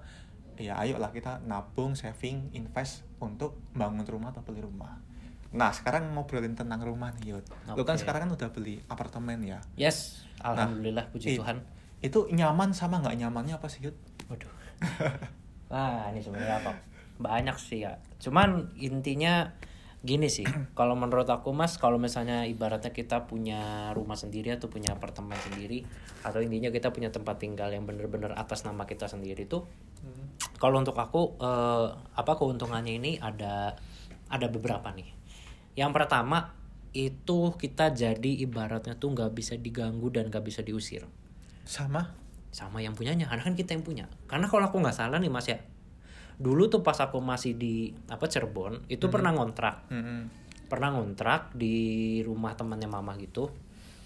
ya 0.56 0.80
ayolah 0.80 1.12
kita 1.12 1.44
nabung 1.44 2.00
saving 2.00 2.48
invest 2.56 3.04
untuk 3.20 3.60
bangun 3.76 4.08
rumah 4.08 4.32
atau 4.32 4.40
beli 4.40 4.64
rumah 4.64 5.04
nah 5.56 5.72
sekarang 5.72 6.12
ngobrolin 6.12 6.54
tentang 6.54 6.84
rumah 6.84 7.16
nih 7.16 7.34
Yud 7.34 7.46
lu 7.74 7.84
kan 7.88 7.96
Oke. 7.96 8.04
sekarang 8.04 8.28
kan 8.28 8.32
udah 8.36 8.50
beli 8.52 8.84
apartemen 8.92 9.40
ya 9.40 9.60
yes 9.80 10.28
alhamdulillah 10.44 11.08
puji 11.10 11.36
i- 11.36 11.40
Tuhan 11.40 11.64
itu 12.04 12.28
nyaman 12.30 12.76
sama 12.76 13.00
nggak 13.00 13.16
nyamannya 13.24 13.56
apa 13.56 13.72
sih 13.72 13.88
Yud 13.88 13.96
Waduh. 14.26 14.50
Wah, 15.72 16.10
ini 16.10 16.22
sebenarnya 16.22 16.62
apa? 16.62 16.72
Banyak 17.22 17.58
sih 17.62 17.86
ya. 17.86 17.98
Cuman 18.18 18.74
intinya 18.78 19.54
gini 20.02 20.30
sih. 20.30 20.46
Kalau 20.78 20.98
menurut 20.98 21.30
aku 21.30 21.54
Mas, 21.54 21.78
kalau 21.78 21.98
misalnya 21.98 22.46
ibaratnya 22.46 22.94
kita 22.94 23.26
punya 23.26 23.94
rumah 23.94 24.18
sendiri 24.18 24.54
atau 24.54 24.70
punya 24.70 24.94
apartemen 24.94 25.38
sendiri 25.42 25.86
atau 26.26 26.42
intinya 26.42 26.74
kita 26.74 26.90
punya 26.90 27.14
tempat 27.14 27.38
tinggal 27.38 27.70
yang 27.70 27.86
bener-bener 27.86 28.34
atas 28.34 28.66
nama 28.66 28.90
kita 28.90 29.06
sendiri 29.06 29.46
tuh 29.46 29.70
kalau 30.58 30.82
untuk 30.82 30.98
aku 30.98 31.38
eh, 31.38 31.88
apa 32.18 32.34
keuntungannya 32.38 32.98
ini 32.98 33.12
ada 33.22 33.78
ada 34.30 34.48
beberapa 34.50 34.90
nih. 34.94 35.10
Yang 35.76 35.92
pertama 35.92 36.56
itu 36.96 37.52
kita 37.60 37.92
jadi 37.92 38.32
ibaratnya 38.48 38.96
tuh 38.96 39.12
nggak 39.12 39.36
bisa 39.36 39.60
diganggu 39.60 40.08
dan 40.12 40.32
nggak 40.32 40.44
bisa 40.44 40.64
diusir. 40.64 41.04
Sama? 41.68 42.16
Sama 42.56 42.80
yang 42.80 42.96
punyanya 42.96 43.28
karena 43.28 43.44
kan 43.44 43.56
kita 43.56 43.76
yang 43.76 43.84
punya. 43.84 44.06
Karena 44.32 44.48
kalau 44.48 44.72
aku 44.72 44.80
nggak 44.80 44.96
salah 44.96 45.20
nih 45.20 45.32
mas 45.32 45.48
ya 45.52 45.60
dulu 46.36 46.68
tuh 46.68 46.84
pas 46.84 47.00
aku 47.00 47.24
masih 47.24 47.56
di 47.56 47.96
apa 48.12 48.28
Cirebon 48.28 48.92
itu 48.92 49.08
pernah 49.08 49.32
ngontrak. 49.32 49.88
Mm-mm. 49.92 50.44
pernah 50.66 50.98
ngontrak 50.98 51.54
di 51.54 52.20
rumah 52.26 52.58
temannya 52.58 52.90
mama 52.90 53.14
gitu. 53.22 53.54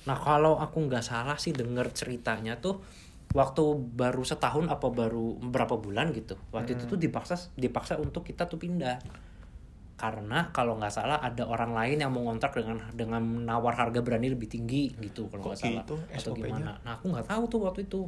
Nah 0.06 0.20
kalau 0.20 0.60
aku 0.60 0.92
nggak 0.92 1.02
salah 1.02 1.40
sih 1.40 1.56
denger 1.56 1.96
ceritanya 1.96 2.60
tuh 2.60 2.84
waktu 3.32 3.64
baru 3.96 4.28
setahun 4.28 4.68
apa 4.68 4.92
baru 4.92 5.40
berapa 5.40 5.78
bulan 5.78 6.10
gitu 6.12 6.34
waktu 6.50 6.76
itu 6.76 6.90
tuh 6.90 6.98
dipaksa 6.98 7.38
dipaksa 7.54 8.02
untuk 8.02 8.26
kita 8.26 8.50
tuh 8.50 8.58
pindah 8.58 8.98
karena 10.00 10.48
kalau 10.56 10.80
nggak 10.80 10.96
salah 10.96 11.20
ada 11.20 11.44
orang 11.44 11.76
lain 11.76 12.00
yang 12.00 12.12
mau 12.16 12.24
ngontrak 12.24 12.56
dengan 12.56 12.80
dengan 12.96 13.20
menawar 13.20 13.76
harga 13.76 14.00
berani 14.00 14.32
lebih 14.32 14.48
tinggi 14.48 14.96
gitu 14.96 15.28
kalau 15.28 15.52
nggak 15.52 15.60
salah. 15.60 15.84
gitu 15.84 15.96
atau 16.00 16.32
SOP-nya? 16.32 16.56
gimana. 16.56 16.72
Nah 16.88 16.92
aku 16.96 17.12
nggak 17.12 17.28
tahu 17.28 17.44
tuh 17.52 17.60
waktu 17.68 17.84
itu. 17.84 18.02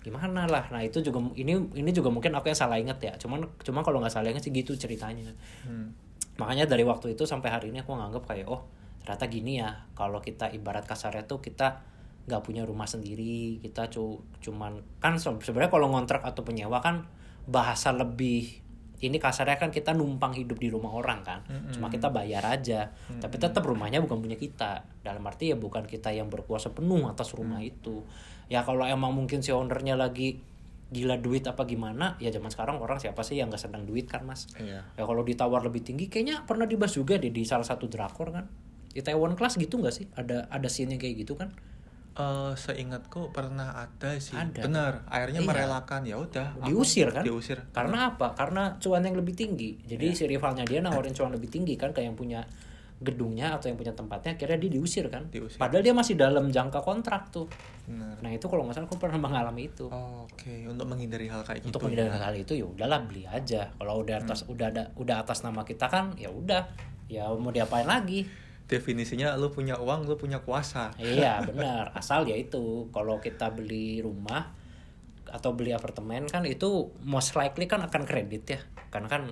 Gimana 0.00 0.48
lah. 0.48 0.64
Nah 0.72 0.80
itu 0.80 1.04
juga 1.04 1.20
ini 1.36 1.52
ini 1.76 1.90
juga 1.92 2.08
mungkin 2.08 2.32
aku 2.32 2.48
yang 2.48 2.56
salah 2.56 2.80
inget 2.80 2.96
ya. 3.04 3.12
Cuman 3.20 3.44
cuma 3.60 3.84
kalau 3.84 4.00
nggak 4.00 4.16
salah 4.16 4.32
inget 4.32 4.48
sih 4.48 4.52
gitu 4.56 4.72
ceritanya. 4.72 5.28
Hmm. 5.62 5.92
makanya 6.36 6.68
dari 6.68 6.84
waktu 6.84 7.16
itu 7.16 7.24
sampai 7.24 7.48
hari 7.48 7.72
ini 7.72 7.80
aku 7.80 7.96
nganggap 7.96 8.28
kayak 8.28 8.48
oh 8.48 8.64
ternyata 9.04 9.28
gini 9.28 9.60
ya. 9.60 9.84
Kalau 9.92 10.24
kita 10.24 10.48
ibarat 10.52 10.88
kasarnya 10.88 11.28
tuh 11.28 11.44
kita 11.44 11.84
nggak 12.26 12.42
punya 12.42 12.66
rumah 12.66 12.90
sendiri 12.90 13.62
kita 13.62 13.86
cu 13.86 14.18
cuman 14.42 14.82
kan 14.98 15.14
se- 15.14 15.30
sebenarnya 15.30 15.70
kalau 15.70 15.86
ngontrak 15.94 16.26
atau 16.26 16.42
penyewa 16.42 16.82
kan 16.82 17.06
bahasa 17.46 17.94
lebih 17.94 18.65
ini 19.04 19.20
kasarnya 19.20 19.60
kan 19.60 19.68
kita 19.68 19.92
numpang 19.92 20.32
hidup 20.32 20.56
di 20.56 20.72
rumah 20.72 20.92
orang 20.96 21.20
kan. 21.20 21.40
Cuma 21.72 21.92
kita 21.92 22.08
bayar 22.08 22.44
aja. 22.48 22.92
Tapi 23.20 23.36
tetap 23.36 23.60
rumahnya 23.64 24.00
bukan 24.00 24.22
punya 24.22 24.38
kita. 24.40 24.86
Dalam 25.04 25.20
arti 25.28 25.52
ya 25.52 25.56
bukan 25.58 25.84
kita 25.84 26.12
yang 26.12 26.32
berkuasa 26.32 26.72
penuh 26.72 27.04
atas 27.10 27.36
rumah 27.36 27.60
itu. 27.60 28.06
Ya 28.48 28.64
kalau 28.64 28.86
emang 28.86 29.12
mungkin 29.12 29.44
si 29.44 29.52
ownernya 29.52 29.98
lagi 29.98 30.40
gila 30.86 31.18
duit 31.18 31.42
apa 31.50 31.66
gimana 31.66 32.14
ya 32.22 32.30
zaman 32.30 32.46
sekarang 32.46 32.78
orang 32.78 33.02
siapa 33.02 33.26
sih 33.26 33.34
yang 33.34 33.50
nggak 33.50 33.58
senang 33.58 33.82
duit 33.90 34.06
kan 34.06 34.22
mas? 34.22 34.46
Iya. 34.54 34.86
ya 34.94 35.02
kalau 35.02 35.26
ditawar 35.26 35.66
lebih 35.66 35.82
tinggi 35.82 36.06
kayaknya 36.06 36.46
pernah 36.46 36.62
dibahas 36.62 36.94
juga 36.94 37.18
deh 37.18 37.34
di 37.34 37.42
salah 37.42 37.66
satu 37.66 37.90
drakor 37.90 38.30
kan? 38.30 38.46
Di 38.94 39.02
Taiwan 39.02 39.34
Class 39.34 39.58
gitu 39.58 39.82
nggak 39.82 39.94
sih? 39.94 40.06
Ada 40.14 40.46
ada 40.46 40.68
scene 40.70 40.94
yang 40.94 41.02
kayak 41.02 41.26
gitu 41.26 41.34
kan 41.34 41.50
Eh, 42.16 42.52
seingatku 42.54 43.28
pernah 43.28 43.76
ada 43.76 44.16
sih. 44.16 44.32
Ada. 44.32 44.64
Bener. 44.64 45.04
Akhirnya 45.04 45.40
Iya. 45.40 45.48
merelakan 45.48 46.00
ya 46.02 46.16
udah. 46.16 46.48
diusir 46.64 47.12
kan 47.12 47.20
Diusir. 47.20 47.60
karena 47.70 48.10
apa 48.10 48.32
karena 48.32 48.72
cuan 48.76 49.00
yang 49.00 49.12
lebih 49.14 49.32
tinggi 49.32 49.76
jadi 49.82 50.06
Iya. 50.06 50.16
si 50.16 50.24
rivalnya 50.26 50.64
dia 50.64 50.80
nawarin 50.80 51.12
cuan 51.16 51.28
lebih 51.30 51.46
tinggi 51.46 51.76
kan 51.76 51.92
kayak 51.92 52.08
yang 52.08 52.16
punya 52.16 52.40
gedungnya 52.96 53.52
atau 53.52 53.68
yang 53.68 53.76
punya 53.76 53.92
tempatnya 53.92 54.32
akhirnya 54.32 54.56
dia 54.56 54.72
diusir 54.72 55.04
kan 55.06 55.28
Diusir. 55.28 55.60
padahal 55.60 55.84
dia 55.84 55.92
masih 55.92 56.16
dalam 56.16 56.48
jangka 56.48 56.80
kontrak 56.80 57.28
tuh 57.28 57.44
Bener. 57.84 58.16
nah 58.18 58.32
itu 58.32 58.48
kalau 58.48 58.64
nggak 58.64 58.72
salah 58.74 58.88
aku 58.88 58.96
pernah 58.96 59.20
mengalami 59.20 59.68
itu 59.68 59.84
Oke, 60.24 60.64
untuk 60.64 60.88
menghindari 60.88 61.28
hal 61.28 61.44
kayak 61.44 61.60
untuk 61.62 61.76
gitu. 61.76 61.92
menghindari 61.92 62.08
ya. 62.10 62.24
hal 62.24 62.34
itu 62.34 62.52
ya 62.54 62.64
udahlah 62.64 63.00
beli 63.04 63.28
aja 63.28 63.68
kalau 63.70 64.00
udah 64.00 64.16
atas 64.18 64.48
udah 64.48 64.66
ada 64.66 64.88
udah 64.96 65.20
atas 65.20 65.44
nama 65.44 65.60
kita 65.60 65.84
kan 65.86 66.16
ya 66.16 66.32
udah 66.32 66.64
ya 67.06 67.28
mau 67.30 67.52
diapain 67.52 67.84
lagi 67.84 68.24
Definisinya 68.66 69.34
lu 69.34 69.48
punya 69.48 69.78
uang, 69.78 70.04
lu 70.04 70.14
punya 70.14 70.42
kuasa. 70.42 70.90
iya 70.98 71.38
benar 71.48 71.94
asal 71.94 72.22
ya 72.22 72.34
itu 72.34 72.90
kalau 72.90 73.18
kita 73.18 73.50
beli 73.50 73.98
rumah 73.98 74.50
atau 75.26 75.52
beli 75.52 75.70
apartemen 75.70 76.26
kan 76.26 76.42
itu 76.42 76.66
most 77.02 77.34
likely 77.34 77.66
kan 77.66 77.82
akan 77.82 78.02
kredit 78.02 78.44
ya 78.46 78.60
karena 78.88 79.06
kan 79.06 79.22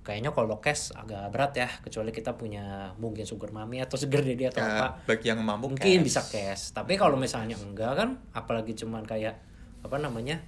kayaknya 0.00 0.32
kalau 0.32 0.56
cash 0.58 0.88
agak 0.92 1.28
berat 1.28 1.52
ya 1.54 1.68
kecuali 1.80 2.08
kita 2.08 2.32
punya 2.32 2.96
mungkin 2.96 3.28
sugar 3.28 3.52
mami 3.52 3.76
atau 3.78 4.00
sugar 4.00 4.24
daddy 4.24 4.48
atau 4.48 4.64
apa 4.64 4.72
Ya, 4.96 5.04
bagi 5.04 5.26
yang 5.28 5.44
mampu 5.44 5.68
mungkin 5.68 5.84
cash. 6.00 6.00
bisa 6.02 6.22
cash 6.24 6.62
tapi 6.72 6.96
kalau 6.96 7.20
misalnya 7.20 7.60
enggak 7.60 7.92
kan 7.94 8.16
apalagi 8.32 8.72
cuman 8.72 9.04
kayak 9.04 9.36
apa 9.84 9.96
namanya 10.00 10.40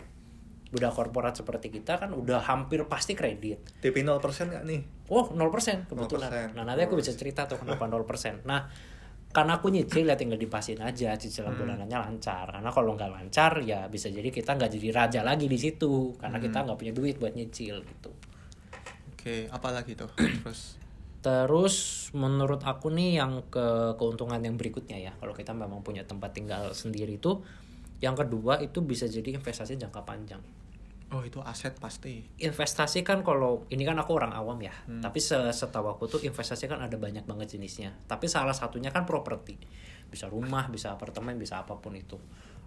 budak 0.70 0.94
korporat 0.94 1.34
seperti 1.34 1.68
kita 1.68 1.98
kan 1.98 2.14
udah 2.14 2.46
hampir 2.46 2.86
pasti 2.86 3.18
kredit 3.18 3.82
DP 3.82 4.06
0% 4.06 4.22
nggak 4.22 4.64
nih? 4.64 4.80
Oh 5.10 5.26
0% 5.34 5.90
kebetulan. 5.90 6.54
0%. 6.54 6.56
Nah 6.56 6.62
nanti 6.62 6.86
aku 6.86 6.94
bisa 6.94 7.10
cerita 7.14 7.50
tuh 7.50 7.58
kenapa 7.58 7.86
0%. 7.90 8.46
Nah 8.46 8.70
karena 9.30 9.62
aku 9.62 9.70
nyicil 9.70 10.10
ya 10.10 10.18
tinggal 10.18 10.38
dipasin 10.38 10.78
aja 10.82 11.14
cicilan 11.18 11.54
bulanannya 11.58 11.98
lancar. 11.98 12.50
Karena 12.54 12.70
kalau 12.70 12.94
nggak 12.94 13.10
lancar 13.10 13.58
ya 13.66 13.90
bisa 13.90 14.10
jadi 14.10 14.30
kita 14.30 14.54
nggak 14.54 14.70
jadi 14.78 14.88
raja 14.94 15.20
lagi 15.26 15.50
di 15.50 15.58
situ 15.58 16.14
karena 16.18 16.38
kita 16.38 16.62
nggak 16.62 16.78
punya 16.78 16.94
duit 16.94 17.18
buat 17.18 17.34
nyicil 17.34 17.82
gitu. 17.82 18.10
Oke, 19.14 19.50
apalagi 19.50 19.98
tuh? 19.98 20.10
Terus 20.46 20.80
Terus 21.20 22.08
menurut 22.16 22.64
aku 22.64 22.88
nih 22.88 23.20
yang 23.20 23.44
ke 23.52 23.92
keuntungan 24.00 24.40
yang 24.40 24.56
berikutnya 24.56 24.96
ya 24.96 25.12
kalau 25.20 25.36
kita 25.36 25.52
memang 25.52 25.84
punya 25.84 26.08
tempat 26.08 26.32
tinggal 26.32 26.72
sendiri 26.72 27.20
itu 27.20 27.44
yang 28.00 28.16
kedua 28.16 28.60
itu 28.64 28.80
bisa 28.80 29.04
jadi 29.04 29.36
investasi 29.36 29.76
jangka 29.76 30.02
panjang. 30.04 30.40
oh 31.10 31.26
itu 31.26 31.42
aset 31.42 31.74
pasti. 31.82 32.22
investasi 32.38 33.02
kan 33.02 33.26
kalau 33.26 33.66
ini 33.66 33.82
kan 33.82 33.98
aku 33.98 34.14
orang 34.14 34.30
awam 34.30 34.62
ya 34.62 34.70
tapi 35.02 35.18
se- 35.18 35.50
setahu 35.50 35.90
aku 35.90 36.06
tuh 36.06 36.20
investasi 36.22 36.70
kan 36.70 36.78
ada 36.78 36.94
banyak 36.94 37.26
banget 37.26 37.58
jenisnya. 37.58 37.90
Tapi 38.06 38.30
salah 38.30 38.54
satunya 38.54 38.94
kan 38.94 39.02
properti. 39.10 39.58
Bisa 40.06 40.30
rumah 40.30 40.70
bisa 40.70 40.94
apartemen 40.94 41.34
bisa 41.34 41.66
apa 41.66 41.74
pun 41.82 41.98
itu. 41.98 42.14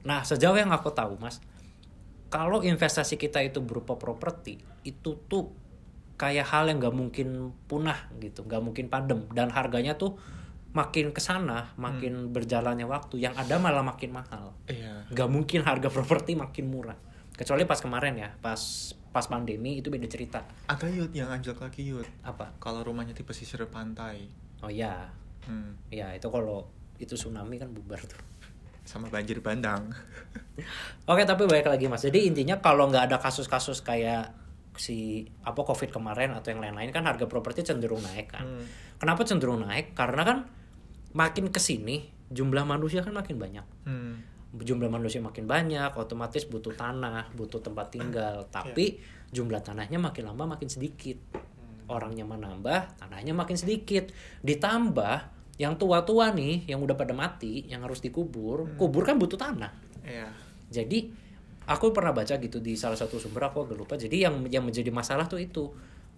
Nah 0.04 0.28
sejauh 0.28 0.60
yang 0.60 0.76
aku 0.76 0.92
tahu 0.92 1.16
mas 1.16 1.40
kalau 2.34 2.66
investasi 2.66 3.16
kita 3.16 3.46
itu 3.46 3.62
berupa 3.62 3.94
properti 3.94 4.58
itu 4.82 5.16
tuh 5.30 5.54
kayak 6.18 6.50
hal 6.50 6.66
yang 6.66 6.82
nggak 6.82 6.96
mungkin 6.98 7.54
punah 7.70 8.10
gitu 8.18 8.46
nggak 8.46 8.62
mungkin 8.62 8.86
padam 8.90 9.30
dan 9.38 9.54
harganya 9.54 9.94
tuh 9.94 10.18
makin 10.74 11.10
ke 11.10 11.20
sana 11.20 11.70
makin 11.76 12.30
berjalannya 12.30 12.84
waktu 12.84 13.18
yang 13.20 13.34
ada 13.34 13.56
malah 13.56 13.82
makin 13.82 14.10
mahal 14.12 14.58
Iya. 14.66 15.06
nggak 15.08 15.30
mungkin 15.30 15.62
harga 15.62 15.88
properti 15.88 16.34
makin 16.34 16.66
murah 16.68 16.98
kecuali 17.32 17.64
pas 17.64 17.78
kemarin 17.78 18.14
ya 18.16 18.30
pas 18.36 18.58
pas 19.10 19.22
pandemi 19.24 19.78
itu 19.78 19.88
beda 19.88 20.06
cerita 20.06 20.42
Ada 20.66 20.86
yud 20.88 21.14
yang 21.14 21.30
anjlok 21.30 21.62
lagi 21.62 21.86
yud. 21.86 22.06
apa 22.22 22.58
Kalau 22.58 22.82
rumahnya 22.82 23.14
di 23.14 23.22
pesisir 23.22 23.62
pantai. 23.68 24.26
oh 24.60 24.70
ya 24.70 25.10
Hmm. 25.44 25.76
ya 25.88 26.08
itu 26.10 26.24
kalau 26.28 26.64
itu 26.96 27.14
tsunami 27.14 27.58
kan 27.58 27.68
bubar 27.70 28.00
tuh 28.00 28.16
Sama 28.84 29.08
banjir 29.08 29.40
bandang. 29.40 29.92
oke 31.06 31.24
tapi 31.24 31.44
baik 31.46 31.68
lagi 31.68 31.86
mas 31.86 32.02
jadi 32.02 32.24
intinya 32.24 32.58
kalau 32.58 32.88
nggak 32.88 33.12
ada 33.12 33.18
kasus-kasus 33.18 33.82
kayak 33.82 34.32
si 34.74 35.22
apa 35.44 35.60
covid 35.60 35.92
kemarin 35.92 36.34
atau 36.34 36.50
yang 36.50 36.58
lain-lain 36.60 36.90
kan 36.90 37.04
harga 37.04 37.26
properti 37.26 37.62
cenderung 37.62 38.02
naik 38.02 38.32
kan 38.32 38.42
Hmm. 38.44 38.66
kenapa 38.98 39.22
cenderung 39.22 39.62
naik 39.62 39.94
karena 39.94 40.22
kan 40.24 40.38
makin 41.14 41.50
ke 41.54 41.62
sini 41.62 42.10
jumlah 42.34 42.66
manusia 42.66 43.06
kan 43.06 43.14
makin 43.14 43.38
banyak. 43.38 43.66
Hmm. 43.86 44.16
jumlah 44.54 44.86
manusia 44.86 45.18
makin 45.18 45.50
banyak 45.50 45.98
otomatis 45.98 46.46
butuh 46.46 46.78
tanah 46.78 47.34
butuh 47.34 47.58
tempat 47.58 47.90
tinggal. 47.90 48.46
Tapi 48.54 49.02
jumlah 49.34 49.66
tanahnya 49.66 49.98
makin 49.98 50.30
lama 50.30 50.58
makin 50.58 50.70
sedikit. 50.70 51.18
Orangnya 51.90 52.22
menambah 52.26 53.02
tanahnya 53.02 53.34
makin 53.34 53.58
sedikit. 53.58 54.14
Ditambah 54.46 55.16
yang 55.58 55.78
tua-tua 55.78 56.34
nih 56.34 56.66
yang 56.70 56.82
udah 56.82 56.98
pada 56.98 57.14
mati 57.14 57.66
yang 57.70 57.86
harus 57.86 58.02
dikubur 58.02 58.74
kubur 58.78 59.06
kan 59.06 59.18
butuh 59.18 59.38
tanah. 59.38 59.74
Iya. 60.04 60.28
jadi 60.74 61.08
aku 61.64 61.96
pernah 61.96 62.12
baca 62.12 62.36
gitu 62.36 62.60
di 62.60 62.76
salah 62.76 62.98
satu 62.98 63.22
sumber 63.22 63.50
aku 63.50 63.66
agak 63.66 63.78
lupa. 63.78 63.94
Jadi 63.98 64.26
yang 64.26 64.42
yang 64.50 64.66
menjadi 64.66 64.90
masalah 64.90 65.26
tuh 65.30 65.42
itu. 65.42 65.70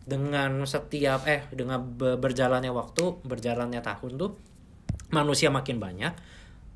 Dengan 0.06 0.62
setiap 0.70 1.25
eh 1.25 1.50
dengan 1.50 1.82
be- 1.82 2.14
berjalannya 2.20 2.70
waktu 2.70 3.25
berjalannya 3.25 3.82
tahun 3.82 4.12
tuh 4.22 4.32
manusia 5.10 5.50
makin 5.50 5.78
banyak 5.78 6.14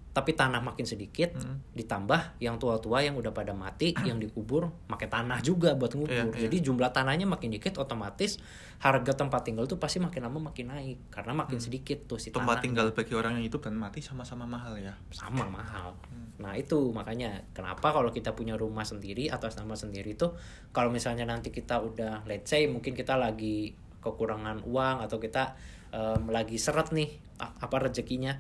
tapi 0.09 0.33
tanah 0.33 0.59
makin 0.59 0.83
sedikit 0.83 1.37
Hmm. 1.37 1.61
ditambah 1.71 2.41
yang 2.41 2.57
tua-tua 2.57 3.05
yang 3.05 3.13
udah 3.15 3.29
pada 3.29 3.53
mati 3.53 3.93
yang 4.09 4.17
dikubur 4.17 4.67
pakai 4.89 5.05
tanah 5.05 5.37
juga 5.39 5.77
buat 5.77 5.93
ngubur 5.93 6.11
Iya, 6.11 6.25
iya. 6.33 6.49
jadi 6.49 6.65
jumlah 6.65 6.89
tanahnya 6.89 7.23
makin 7.23 7.53
dikit 7.53 7.77
otomatis 7.77 8.41
harga 8.81 9.13
tempat 9.13 9.45
tinggal 9.45 9.63
tuh 9.63 9.77
pasti 9.77 10.01
makin 10.01 10.25
lama 10.25 10.49
makin 10.49 10.73
naik 10.73 10.97
karena 11.07 11.37
makin 11.37 11.61
sedikit 11.61 12.09
tuh 12.09 12.17
si 12.17 12.33
Hmm. 12.33 12.41
tempat 12.41 12.57
tanah 12.57 12.65
tinggal 12.65 12.87
bagi 12.91 13.13
orang 13.13 13.37
yang 13.37 13.45
hidup 13.45 13.61
dan 13.61 13.77
mati 13.77 14.01
sama-sama 14.01 14.43
mahal 14.43 14.75
ya 14.75 14.97
sama 15.09 15.45
mahal. 15.45 15.93
Hmm. 16.09 16.41
Nah 16.41 16.57
itu 16.57 16.89
makanya 16.89 17.45
kenapa 17.51 17.93
kalau 17.93 18.09
kita 18.09 18.33
punya 18.33 18.57
rumah 18.57 18.83
sendiri 18.83 19.29
atas 19.29 19.55
nama 19.55 19.77
sendiri 19.77 20.17
tuh 20.17 20.33
kalau 20.69 20.89
misalnya 20.89 21.23
nanti 21.23 21.53
kita 21.53 21.79
udah 21.79 22.25
let's 22.25 22.49
say 22.49 22.65
mungkin 22.65 22.91
kita 22.91 23.13
lagi 23.13 23.71
kekurangan 23.99 24.65
uang 24.65 25.05
atau 25.05 25.21
kita 25.21 25.53
em, 25.91 26.23
lagi 26.29 26.57
seret 26.57 26.91
nih 26.91 27.09
apa 27.39 27.75
rezekinya 27.79 28.35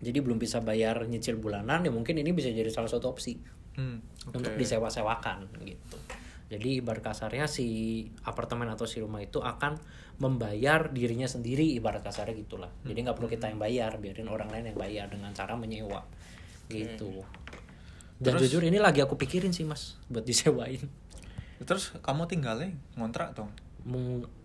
jadi 0.00 0.20
belum 0.20 0.36
bisa 0.36 0.60
bayar 0.60 1.08
nyicil 1.08 1.40
bulanan 1.40 1.84
ya 1.84 1.92
mungkin 1.92 2.20
ini 2.20 2.32
bisa 2.36 2.52
jadi 2.52 2.68
salah 2.68 2.88
satu 2.88 3.12
opsi 3.12 3.40
hmm, 3.80 4.28
untuk 4.32 4.52
oke. 4.52 4.60
disewa-sewakan 4.60 5.48
gitu. 5.64 5.96
Jadi 6.46 6.78
ibarat 6.78 7.02
kasarnya 7.02 7.50
si 7.50 8.06
apartemen 8.22 8.70
atau 8.70 8.86
si 8.86 9.02
rumah 9.02 9.18
itu 9.18 9.42
akan 9.42 9.74
membayar 10.22 10.94
dirinya 10.94 11.26
sendiri 11.26 11.74
ibarat 11.74 12.06
kasarnya 12.06 12.38
gitulah. 12.38 12.70
Jadi 12.86 13.02
nggak 13.02 13.16
perlu 13.18 13.26
kita 13.26 13.50
yang 13.50 13.58
bayar, 13.58 13.98
biarin 13.98 14.30
orang 14.30 14.54
lain 14.54 14.70
yang 14.70 14.78
bayar 14.78 15.06
dengan 15.10 15.34
cara 15.34 15.58
menyewa 15.58 16.06
gitu. 16.70 17.26
Dan 18.22 18.38
Terus- 18.38 18.48
jujur 18.48 18.62
ini 18.62 18.78
lagi 18.78 19.02
aku 19.02 19.18
pikirin 19.18 19.50
sih 19.50 19.66
mas 19.66 19.98
buat 20.06 20.22
disewain. 20.22 20.86
terus 21.56 21.88
kamu 22.04 22.28
tinggalnya 22.28 22.68
ngontrak 23.00 23.32
dong 23.32 23.48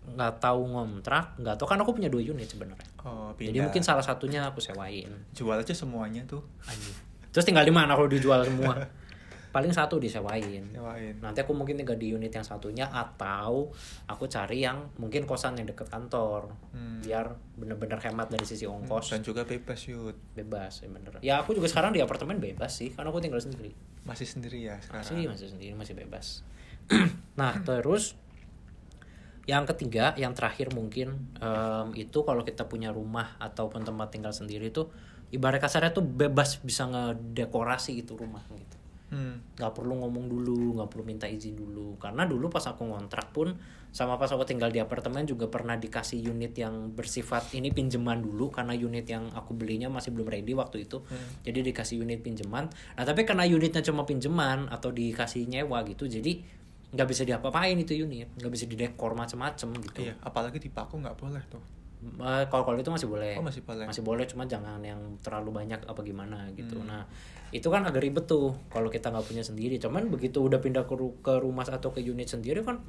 nggak 0.02 0.42
tahu 0.42 0.66
ngontrak, 0.66 1.38
nggak 1.38 1.56
tahu 1.62 1.68
kan 1.70 1.78
aku 1.80 1.94
punya 1.94 2.10
dua 2.10 2.26
unit 2.26 2.50
sebenarnya. 2.50 2.90
oh, 3.06 3.32
Jadi 3.38 3.62
mungkin 3.62 3.86
salah 3.86 4.02
satunya 4.02 4.42
aku 4.50 4.58
sewain. 4.58 5.14
jual 5.32 5.54
aja 5.56 5.74
semuanya 5.78 6.26
tuh 6.26 6.42
Anjing. 6.66 6.96
Terus 7.32 7.46
tinggal 7.48 7.64
di 7.64 7.72
mana 7.72 7.96
kalau 7.96 8.10
dijual 8.12 8.44
semua? 8.44 8.76
Paling 9.52 9.76
satu 9.76 10.00
disewain. 10.00 10.64
nyewain 10.72 11.20
Nanti 11.20 11.44
aku 11.44 11.52
mungkin 11.52 11.76
tinggal 11.76 12.00
di 12.00 12.16
unit 12.16 12.32
yang 12.32 12.44
satunya 12.44 12.88
atau 12.88 13.68
aku 14.08 14.24
cari 14.32 14.64
yang 14.64 14.88
mungkin 14.96 15.28
kosan 15.28 15.60
yang 15.60 15.68
deket 15.68 15.92
kantor. 15.92 16.56
Hmm. 16.72 17.04
Biar 17.04 17.36
bener-bener 17.60 18.00
hemat 18.00 18.32
dari 18.32 18.48
sisi 18.48 18.64
ongkos. 18.64 19.12
dan 19.12 19.20
juga 19.20 19.44
bebas 19.44 19.92
yud 19.92 20.16
Bebas, 20.32 20.80
ya 20.80 20.88
bener. 20.88 21.12
Ya 21.20 21.36
aku 21.44 21.52
juga 21.52 21.68
sekarang 21.68 21.92
di 21.92 22.00
apartemen 22.00 22.40
bebas 22.40 22.80
sih, 22.80 22.96
karena 22.96 23.12
aku 23.12 23.20
tinggal 23.20 23.44
sendiri. 23.44 23.76
masih 24.02 24.26
sendiri 24.26 24.66
ya 24.66 24.80
sekarang 24.82 25.04
Masih 25.04 25.28
masih 25.28 25.48
sendiri, 25.52 25.74
masih 25.76 25.94
bebas. 26.00 26.48
nah, 27.40 27.54
terus 27.62 28.16
yang 29.50 29.66
ketiga, 29.66 30.14
yang 30.18 30.38
terakhir 30.38 30.70
mungkin 30.74 31.34
em, 31.42 31.88
itu 31.98 32.22
kalau 32.22 32.46
kita 32.46 32.70
punya 32.70 32.94
rumah 32.94 33.38
ataupun 33.42 33.82
tempat 33.82 34.14
tinggal 34.14 34.34
sendiri 34.34 34.70
tuh 34.70 34.94
ibarat 35.34 35.58
kasarnya 35.58 35.96
tuh 35.96 36.06
bebas 36.06 36.62
bisa 36.62 36.86
ngedekorasi 36.86 37.98
itu 38.06 38.14
rumah 38.14 38.44
gitu. 38.54 38.78
Hmm. 39.12 39.44
nggak 39.60 39.76
perlu 39.76 40.00
ngomong 40.00 40.32
dulu 40.32 40.80
nggak 40.80 40.88
perlu 40.88 41.04
minta 41.04 41.28
izin 41.28 41.52
dulu. 41.52 42.00
Karena 42.00 42.24
dulu 42.24 42.48
pas 42.48 42.64
aku 42.64 42.88
ngontrak 42.88 43.36
pun 43.36 43.52
sama 43.92 44.16
pas 44.16 44.32
aku 44.32 44.48
tinggal 44.48 44.72
di 44.72 44.80
apartemen 44.80 45.28
juga 45.28 45.52
pernah 45.52 45.76
dikasih 45.76 46.32
unit 46.32 46.56
yang 46.56 46.96
bersifat 46.96 47.52
ini 47.52 47.76
pinjaman 47.76 48.24
dulu 48.24 48.48
karena 48.48 48.72
unit 48.72 49.04
yang 49.04 49.28
aku 49.36 49.52
belinya 49.52 49.92
masih 49.92 50.16
belum 50.16 50.32
ready 50.32 50.56
waktu 50.56 50.88
itu. 50.88 51.04
Jadi 51.44 51.60
dikasih 51.60 52.00
unit 52.00 52.24
pinjaman 52.24 52.72
nah 52.96 53.04
tapi 53.04 53.28
karena 53.28 53.44
unitnya 53.44 53.84
cuma 53.84 54.08
pinjaman 54.08 54.72
atau 54.72 54.96
dikasih 54.96 55.44
nyewa 55.44 55.84
gitu 55.84 56.08
jadi 56.08 56.40
nggak 56.92 57.08
bisa 57.08 57.24
diapa-apain 57.24 57.80
itu 57.80 57.96
unit 57.96 58.28
nggak 58.36 58.52
bisa 58.52 58.68
didekor 58.68 59.16
macem-macem 59.16 59.72
gitu. 59.80 60.08
Iya 60.08 60.20
apalagi 60.22 60.60
di 60.60 60.68
paku 60.68 61.00
nggak 61.00 61.16
boleh 61.16 61.44
tuh. 61.48 61.64
Eh, 62.02 62.44
kalau 62.50 62.66
kalau 62.66 62.78
itu 62.82 62.90
masih 62.90 63.06
boleh. 63.06 63.38
Oh, 63.38 63.46
masih 63.46 63.62
boleh. 63.62 63.86
masih 63.86 64.02
boleh 64.02 64.26
cuma 64.26 64.50
jangan 64.50 64.82
yang 64.82 65.22
terlalu 65.22 65.54
banyak 65.62 65.86
apa 65.86 66.02
gimana 66.02 66.50
gitu. 66.58 66.82
Hmm. 66.82 66.90
nah 66.90 67.02
itu 67.54 67.68
kan 67.68 67.84
agak 67.86 68.02
ribet 68.02 68.26
tuh 68.26 68.58
kalau 68.74 68.90
kita 68.90 69.14
nggak 69.14 69.24
punya 69.24 69.44
sendiri. 69.46 69.78
Cuman 69.78 70.10
begitu 70.10 70.42
udah 70.42 70.58
pindah 70.58 70.90
ke 70.90 70.94
ru- 70.98 71.22
ke 71.22 71.38
rumah 71.38 71.64
atau 71.64 71.94
ke 71.94 72.02
unit 72.02 72.26
sendiri 72.26 72.66
kan 72.66 72.82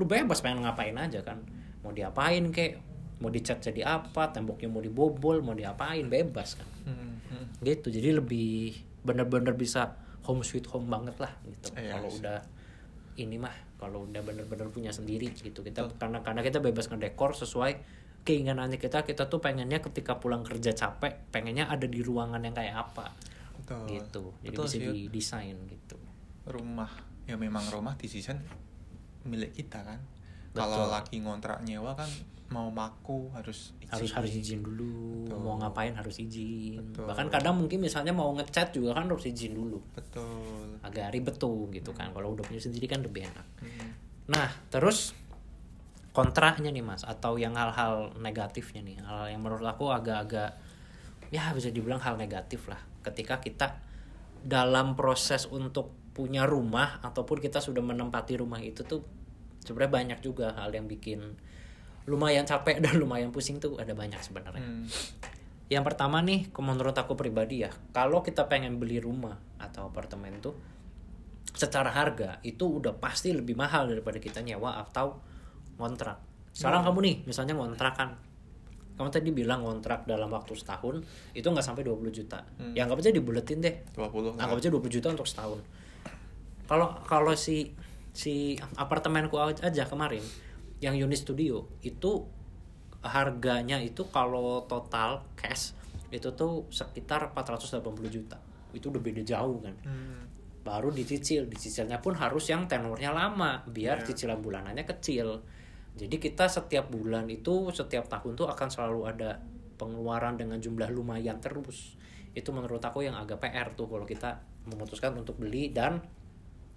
lu 0.00 0.08
bebas 0.08 0.40
pengen 0.40 0.64
ngapain 0.64 0.96
aja 0.96 1.20
kan. 1.20 1.44
Mau 1.84 1.92
diapain 1.92 2.48
kek? 2.48 2.80
Mau 3.20 3.28
dicat 3.28 3.60
jadi 3.60 3.84
apa? 3.84 4.32
Temboknya 4.32 4.72
mau 4.72 4.80
dibobol 4.80 5.44
mau 5.44 5.52
diapain? 5.52 6.08
Bebas 6.08 6.56
kan. 6.56 6.68
Hmm. 6.88 7.20
Hmm. 7.28 7.46
gitu. 7.60 7.92
Jadi 7.92 8.16
lebih 8.16 8.72
bener-bener 9.04 9.52
bisa 9.52 10.00
home 10.24 10.40
sweet 10.42 10.64
home 10.72 10.88
banget 10.88 11.14
lah 11.20 11.30
gitu. 11.44 11.70
Iya, 11.76 12.00
kalau 12.00 12.08
udah 12.08 12.38
ini 13.16 13.36
mah 13.40 13.52
kalau 13.76 14.08
udah 14.08 14.22
bener-bener 14.24 14.68
punya 14.72 14.92
sendiri 14.92 15.32
gitu. 15.32 15.60
Kita 15.60 15.88
karena 15.96 16.20
karena 16.20 16.40
kita 16.44 16.60
bebas 16.60 16.88
ngedekor 16.88 17.36
sesuai 17.36 17.72
keinginannya 18.26 18.76
kita 18.82 19.06
kita 19.06 19.30
tuh 19.30 19.38
pengennya 19.38 19.78
ketika 19.78 20.18
pulang 20.18 20.42
kerja 20.42 20.74
capek 20.74 21.30
pengennya 21.30 21.70
ada 21.70 21.86
di 21.86 22.00
ruangan 22.02 22.42
yang 22.42 22.54
kayak 22.56 22.76
apa. 22.76 23.14
Betul. 23.60 23.86
Gitu. 23.90 24.24
Jadi 24.42 24.56
betul 24.56 24.64
bisa 24.64 24.72
sih 24.72 24.80
Yud. 24.82 24.94
didesain 24.94 25.58
gitu. 25.70 25.98
Rumah 26.46 26.92
ya 27.26 27.34
memang 27.34 27.66
rumah 27.72 27.94
desain 27.98 28.38
milik 29.26 29.54
kita 29.56 29.82
kan. 29.82 30.00
Betul. 30.56 30.72
kalau 30.72 30.88
lagi 30.88 31.16
ngontrak 31.20 31.60
nyewa 31.68 31.92
kan 31.92 32.08
mau 32.46 32.70
maku 32.70 33.26
harus 33.34 33.74
izin. 33.82 33.90
harus 33.90 34.10
harus 34.14 34.32
izin 34.38 34.60
dulu 34.62 35.26
Betul. 35.26 35.38
mau 35.42 35.58
ngapain 35.58 35.94
harus 35.98 36.16
izin 36.22 36.78
Betul. 36.94 37.10
bahkan 37.10 37.26
kadang 37.26 37.58
mungkin 37.58 37.82
misalnya 37.82 38.14
mau 38.14 38.30
ngecat 38.38 38.70
juga 38.70 38.94
kan 38.94 39.10
harus 39.10 39.26
izin 39.26 39.58
dulu 39.58 39.82
betul 39.92 40.78
agak 40.86 41.10
ribet 41.10 41.34
tuh 41.42 41.66
gitu 41.74 41.90
kan 41.90 42.14
kalau 42.14 42.38
udah 42.38 42.46
punya 42.46 42.62
sendiri 42.62 42.86
kan 42.86 43.02
lebih 43.02 43.26
enak 43.26 43.46
Hmm. 43.56 44.06
Nah, 44.26 44.50
terus 44.74 45.14
kontraknya 46.10 46.74
nih 46.74 46.82
Mas 46.82 47.06
atau 47.06 47.38
yang 47.38 47.54
hal-hal 47.54 48.10
negatifnya 48.18 48.82
nih, 48.82 48.98
hal 49.04 49.30
yang 49.30 49.38
menurut 49.38 49.62
aku 49.62 49.92
agak-agak 49.92 50.58
ya 51.30 51.50
bisa 51.54 51.70
dibilang 51.70 52.02
hal 52.02 52.18
negatif 52.18 52.66
lah 52.70 52.78
ketika 53.02 53.38
kita 53.42 53.78
dalam 54.46 54.94
proses 54.94 55.46
untuk 55.50 55.90
punya 56.14 56.46
rumah 56.46 57.02
ataupun 57.02 57.42
kita 57.42 57.58
sudah 57.60 57.82
menempati 57.82 58.38
rumah 58.38 58.62
itu 58.62 58.86
tuh 58.86 59.02
sebenarnya 59.62 59.92
banyak 59.92 60.18
juga 60.22 60.54
hal 60.54 60.70
yang 60.72 60.86
bikin 60.86 61.34
lumayan 62.06 62.46
capek 62.46 62.78
dan 62.84 62.96
lumayan 63.02 63.34
pusing 63.34 63.58
tuh 63.58 63.76
ada 63.76 63.92
banyak 63.92 64.18
sebenarnya. 64.22 64.62
Hmm. 64.62 64.86
Yang 65.66 65.84
pertama 65.92 66.22
nih, 66.22 66.46
menurut 66.54 66.94
aku 66.94 67.18
pribadi 67.18 67.66
ya, 67.66 67.70
kalau 67.90 68.22
kita 68.22 68.46
pengen 68.46 68.78
beli 68.78 69.02
rumah 69.02 69.34
atau 69.58 69.90
apartemen 69.90 70.38
tuh, 70.38 70.54
secara 71.50 71.90
harga 71.90 72.38
itu 72.46 72.78
udah 72.78 72.94
pasti 73.02 73.34
lebih 73.34 73.58
mahal 73.58 73.90
daripada 73.90 74.22
kita 74.22 74.46
nyewa 74.46 74.78
atau 74.78 75.18
ngontrak. 75.82 76.22
Sekarang 76.54 76.86
kamu 76.86 76.98
nih, 77.02 77.16
misalnya 77.26 77.58
ngontrak 77.58 77.98
kan, 77.98 78.14
kamu 78.96 79.10
tadi 79.10 79.28
bilang 79.34 79.66
ngontrak 79.66 80.06
dalam 80.06 80.30
waktu 80.30 80.54
setahun 80.54 81.02
itu 81.34 81.44
nggak 81.44 81.66
sampai 81.66 81.82
20 81.82 82.14
juta. 82.14 82.46
Ya 82.72 82.86
anggap 82.86 83.02
aja 83.02 83.10
dibuletin 83.10 83.58
deh. 83.60 83.74
20 83.92 84.38
lah. 84.38 84.46
Anggap 84.46 84.56
aja 84.62 84.68
20 84.72 84.88
juta 84.88 85.08
untuk 85.12 85.28
setahun. 85.28 85.60
Kalau 86.70 86.96
kalau 87.04 87.34
si 87.34 87.76
si 88.16 88.56
apartemenku 88.80 89.36
aja 89.36 89.84
kemarin 89.84 90.24
yang 90.80 90.94
unit 90.96 91.16
studio 91.16 91.64
itu 91.80 92.26
harganya 93.00 93.78
itu 93.80 94.04
kalau 94.10 94.66
total 94.66 95.24
cash 95.38 95.72
itu 96.10 96.32
tuh 96.34 96.66
sekitar 96.70 97.34
480 97.34 97.82
juta. 98.10 98.38
Itu 98.70 98.94
udah 98.94 99.02
beda 99.02 99.22
jauh 99.26 99.58
kan. 99.62 99.74
Hmm. 99.82 100.22
Baru 100.62 100.90
dicicil, 100.90 101.46
dicicilnya 101.46 102.02
pun 102.02 102.14
harus 102.18 102.50
yang 102.50 102.66
tenornya 102.66 103.14
lama 103.14 103.62
biar 103.70 104.02
Iya. 104.02 104.06
cicilan 104.10 104.38
bulanannya 104.42 104.86
kecil. 104.86 105.42
Jadi 105.96 106.16
kita 106.20 106.46
setiap 106.50 106.92
bulan 106.92 107.24
itu 107.30 107.72
setiap 107.72 108.06
tahun 108.10 108.36
tuh 108.36 108.46
akan 108.52 108.68
selalu 108.68 109.00
ada 109.08 109.40
pengeluaran 109.80 110.36
dengan 110.36 110.60
jumlah 110.60 110.92
lumayan 110.92 111.40
terus. 111.40 111.96
Itu 112.36 112.52
menurut 112.52 112.84
aku 112.84 113.00
yang 113.06 113.16
agak 113.16 113.40
PR 113.40 113.72
tuh 113.72 113.88
kalau 113.88 114.04
kita 114.04 114.44
memutuskan 114.68 115.16
untuk 115.16 115.40
beli 115.40 115.72
dan 115.72 116.02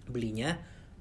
belinya 0.08 0.56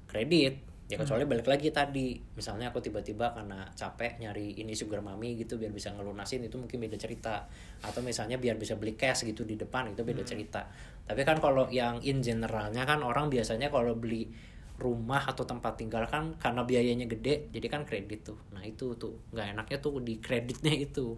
kredit. 0.09 0.68
Ya 0.89 0.97
kecuali 0.97 1.21
balik 1.29 1.45
lagi 1.45 1.69
tadi, 1.69 2.17
misalnya 2.33 2.73
aku 2.73 2.81
tiba-tiba 2.81 3.29
karena 3.37 3.61
capek 3.77 4.17
nyari 4.25 4.57
ini 4.57 4.73
sugar 4.73 5.05
mami 5.05 5.37
gitu 5.37 5.61
biar 5.61 5.69
bisa 5.69 5.93
ngelunasin 5.93 6.41
itu 6.41 6.57
mungkin 6.57 6.81
beda 6.81 6.97
cerita. 6.97 7.45
Atau 7.85 8.01
misalnya 8.01 8.41
biar 8.41 8.57
bisa 8.57 8.73
beli 8.73 8.97
cash 8.97 9.21
gitu 9.21 9.45
di 9.45 9.53
depan 9.53 9.93
itu 9.93 10.01
beda 10.01 10.25
cerita. 10.25 10.65
Tapi 11.05 11.21
kan 11.21 11.37
kalau 11.37 11.69
yang 11.69 12.01
in 12.01 12.25
generalnya 12.25 12.89
kan 12.89 13.05
orang 13.05 13.29
biasanya 13.29 13.69
kalau 13.69 13.93
beli 13.93 14.33
rumah 14.81 15.29
atau 15.29 15.45
tempat 15.45 15.77
tinggal 15.77 16.09
kan 16.09 16.33
karena 16.41 16.65
biayanya 16.65 17.05
gede 17.05 17.53
jadi 17.53 17.67
kan 17.69 17.85
kredit 17.85 18.33
tuh. 18.33 18.39
Nah 18.57 18.65
itu 18.65 18.97
tuh 18.97 19.29
nggak 19.29 19.53
enaknya 19.53 19.77
tuh 19.77 20.01
di 20.01 20.17
kreditnya 20.17 20.73
itu. 20.73 21.13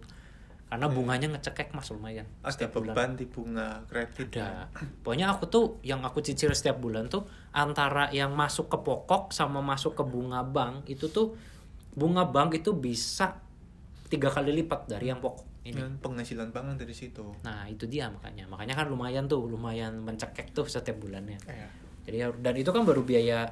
Karena 0.72 0.88
bunganya 0.88 1.28
ngecekek 1.36 1.76
mas 1.76 1.92
lumayan. 1.92 2.24
ada 2.40 2.48
setiap 2.48 2.80
bulan. 2.80 2.96
beban 2.96 3.10
di 3.12 3.28
bunga 3.28 3.84
kredit. 3.92 4.40
Ada. 4.40 4.72
Pokoknya 5.04 5.28
aku 5.28 5.44
tuh 5.52 5.76
yang 5.84 6.00
aku 6.00 6.24
cicil 6.24 6.48
setiap 6.56 6.80
bulan 6.80 7.12
tuh 7.12 7.28
antara 7.52 8.08
yang 8.08 8.32
masuk 8.32 8.72
ke 8.72 8.80
pokok 8.80 9.36
sama 9.36 9.60
masuk 9.60 9.92
ke 9.92 10.00
bunga 10.00 10.40
bank 10.40 10.88
itu 10.88 11.12
tuh 11.12 11.36
bunga 11.92 12.24
bank 12.24 12.56
itu 12.56 12.72
bisa 12.72 13.36
tiga 14.08 14.32
kali 14.32 14.64
lipat 14.64 14.88
dari 14.88 15.12
yang 15.12 15.20
pokok 15.20 15.68
ini. 15.68 15.76
Dan 15.76 16.00
penghasilan 16.00 16.48
bank 16.56 16.80
dari 16.80 16.96
situ. 16.96 17.36
Nah 17.44 17.68
itu 17.68 17.84
dia 17.84 18.08
makanya. 18.08 18.48
Makanya 18.48 18.72
kan 18.72 18.88
lumayan 18.88 19.28
tuh 19.28 19.44
lumayan 19.44 20.00
mencekek 20.00 20.56
tuh 20.56 20.64
setiap 20.64 20.96
bulannya. 20.96 21.36
Iya. 21.44 21.68
jadi 22.08 22.16
dan 22.40 22.54
itu 22.56 22.72
kan 22.72 22.88
baru 22.88 23.04
biaya 23.04 23.44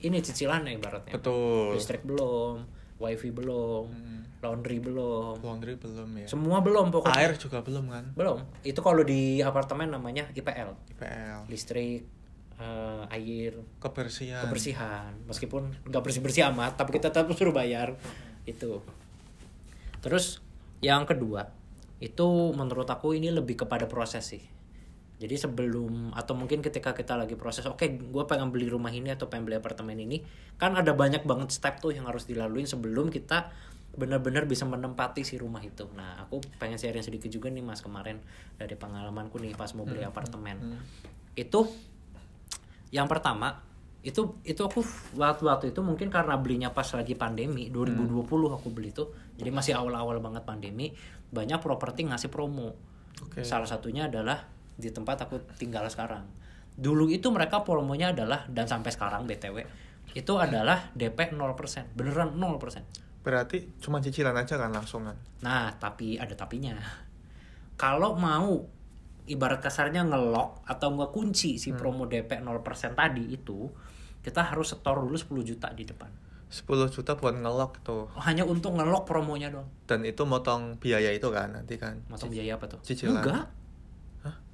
ini 0.00 0.16
cicilan 0.24 0.64
ibaratnya. 0.64 1.12
Betul. 1.12 1.76
Listrik 1.76 2.08
belum 2.08 2.64
wifi 3.04 3.28
belum. 3.36 3.84
Hmm. 3.92 4.22
Laundry 4.44 4.78
belum. 4.84 5.40
Laundry 5.40 5.80
belum 5.80 6.08
ya. 6.20 6.28
Semua 6.28 6.60
belum 6.60 6.92
pokoknya. 6.92 7.16
Air 7.24 7.32
juga 7.40 7.64
belum 7.64 7.88
kan? 7.88 8.04
Belum. 8.12 8.44
Itu 8.60 8.84
kalau 8.84 9.00
di 9.00 9.40
apartemen 9.40 9.88
namanya 9.88 10.28
IPL 10.36 10.76
IPL 10.92 11.48
listrik 11.48 12.04
eh, 12.60 13.04
air. 13.16 13.56
Kebersihan. 13.80 14.44
Kebersihan. 14.44 15.12
Meskipun 15.24 15.72
nggak 15.88 16.02
bersih 16.04 16.20
bersih 16.20 16.42
amat 16.52 16.76
tapi 16.76 17.00
kita 17.00 17.08
tetap 17.08 17.32
suruh 17.32 17.56
bayar. 17.56 17.96
Itu. 18.44 18.84
Terus 20.04 20.44
yang 20.84 21.08
kedua 21.08 21.48
itu 22.04 22.52
menurut 22.52 22.84
aku 22.84 23.16
ini 23.16 23.32
lebih 23.32 23.64
kepada 23.64 23.88
proses 23.88 24.28
sih. 24.28 24.44
Jadi 25.14 25.40
sebelum 25.40 26.12
atau 26.12 26.36
mungkin 26.36 26.60
ketika 26.60 26.92
kita 26.92 27.16
lagi 27.16 27.38
proses 27.38 27.64
oke 27.64 27.86
gue 27.86 28.24
pengen 28.28 28.52
beli 28.52 28.68
rumah 28.68 28.92
ini 28.92 29.14
atau 29.14 29.30
pengen 29.30 29.48
beli 29.48 29.56
apartemen 29.56 29.96
ini 29.96 30.20
kan 30.58 30.74
ada 30.74 30.90
banyak 30.92 31.22
banget 31.24 31.54
step 31.54 31.80
tuh 31.80 31.94
yang 31.94 32.04
harus 32.04 32.26
dilaluin 32.26 32.66
sebelum 32.66 33.08
kita 33.08 33.48
benar-benar 33.94 34.44
bisa 34.44 34.66
menempati 34.68 35.22
si 35.22 35.38
rumah 35.40 35.62
itu. 35.64 35.88
Nah 35.94 36.22
aku 36.22 36.42
pengen 36.60 36.76
sharing 36.76 37.02
sedikit 37.02 37.30
juga 37.30 37.48
nih 37.50 37.64
mas 37.64 37.80
kemarin 37.80 38.20
dari 38.58 38.74
pengalamanku 38.74 39.40
nih 39.40 39.54
pas 39.54 39.70
mau 39.74 39.86
beli 39.86 40.04
apartemen. 40.04 40.56
Hmm. 40.60 40.82
itu 41.34 41.66
yang 42.94 43.10
pertama 43.10 43.58
itu 44.06 44.38
itu 44.46 44.62
aku 44.62 44.86
waktu 45.18 45.42
waktu 45.50 45.66
itu 45.74 45.82
mungkin 45.82 46.06
karena 46.06 46.38
belinya 46.38 46.70
pas 46.70 46.86
lagi 46.94 47.18
pandemi 47.18 47.74
2020 47.74 48.22
aku 48.54 48.70
beli 48.70 48.94
itu 48.94 49.10
jadi 49.34 49.50
masih 49.50 49.74
awal-awal 49.74 50.22
banget 50.22 50.46
pandemi 50.46 50.94
banyak 51.34 51.58
properti 51.58 52.06
ngasih 52.06 52.30
promo. 52.30 52.78
Oke. 53.22 53.46
salah 53.46 53.66
satunya 53.66 54.10
adalah 54.10 54.46
di 54.74 54.90
tempat 54.90 55.26
aku 55.26 55.42
tinggal 55.58 55.86
sekarang. 55.90 56.26
Dulu 56.74 57.10
itu 57.10 57.30
mereka 57.30 57.62
promonya 57.62 58.10
adalah 58.14 58.46
dan 58.50 58.66
sampai 58.66 58.90
sekarang 58.90 59.26
btw 59.26 59.62
itu 60.14 60.32
adalah 60.38 60.94
DP 60.94 61.34
0% 61.34 61.96
beneran 61.98 62.38
0% 62.38 63.03
berarti 63.24 63.72
cuma 63.80 63.98
cicilan 63.98 64.36
aja 64.36 64.60
kan 64.60 64.68
langsungan 64.70 65.16
Nah, 65.40 65.72
tapi 65.76 66.16
ada 66.20 66.32
tapinya. 66.36 66.76
Kalau 67.74 68.14
mau 68.14 68.64
ibarat 69.24 69.60
kasarnya 69.60 70.04
ngelok 70.04 70.64
atau 70.64 70.88
ngekunci 70.92 71.56
si 71.56 71.72
promo 71.72 72.04
DP 72.04 72.40
0% 72.40 72.60
tadi 72.92 73.24
itu, 73.32 73.68
kita 74.20 74.40
harus 74.52 74.72
setor 74.72 75.04
dulu 75.04 75.16
10 75.16 75.40
juta 75.44 75.68
di 75.72 75.84
depan. 75.84 76.08
10 76.48 76.64
juta 76.88 77.18
buat 77.18 77.34
ngelok 77.34 77.82
tuh 77.82 78.06
Hanya 78.22 78.46
untuk 78.46 78.78
ngelok 78.78 79.08
promonya 79.08 79.50
doang. 79.50 79.66
dan 79.90 80.06
itu 80.06 80.22
motong 80.22 80.78
biaya 80.78 81.10
itu 81.10 81.26
kan 81.34 81.50
nanti 81.50 81.74
kan 81.80 81.98
Masuk 82.06 82.30
biaya 82.30 82.54
apa 82.54 82.70
tuh? 82.70 82.78
Cicilan. 82.84 83.18
Enggak. 83.20 83.44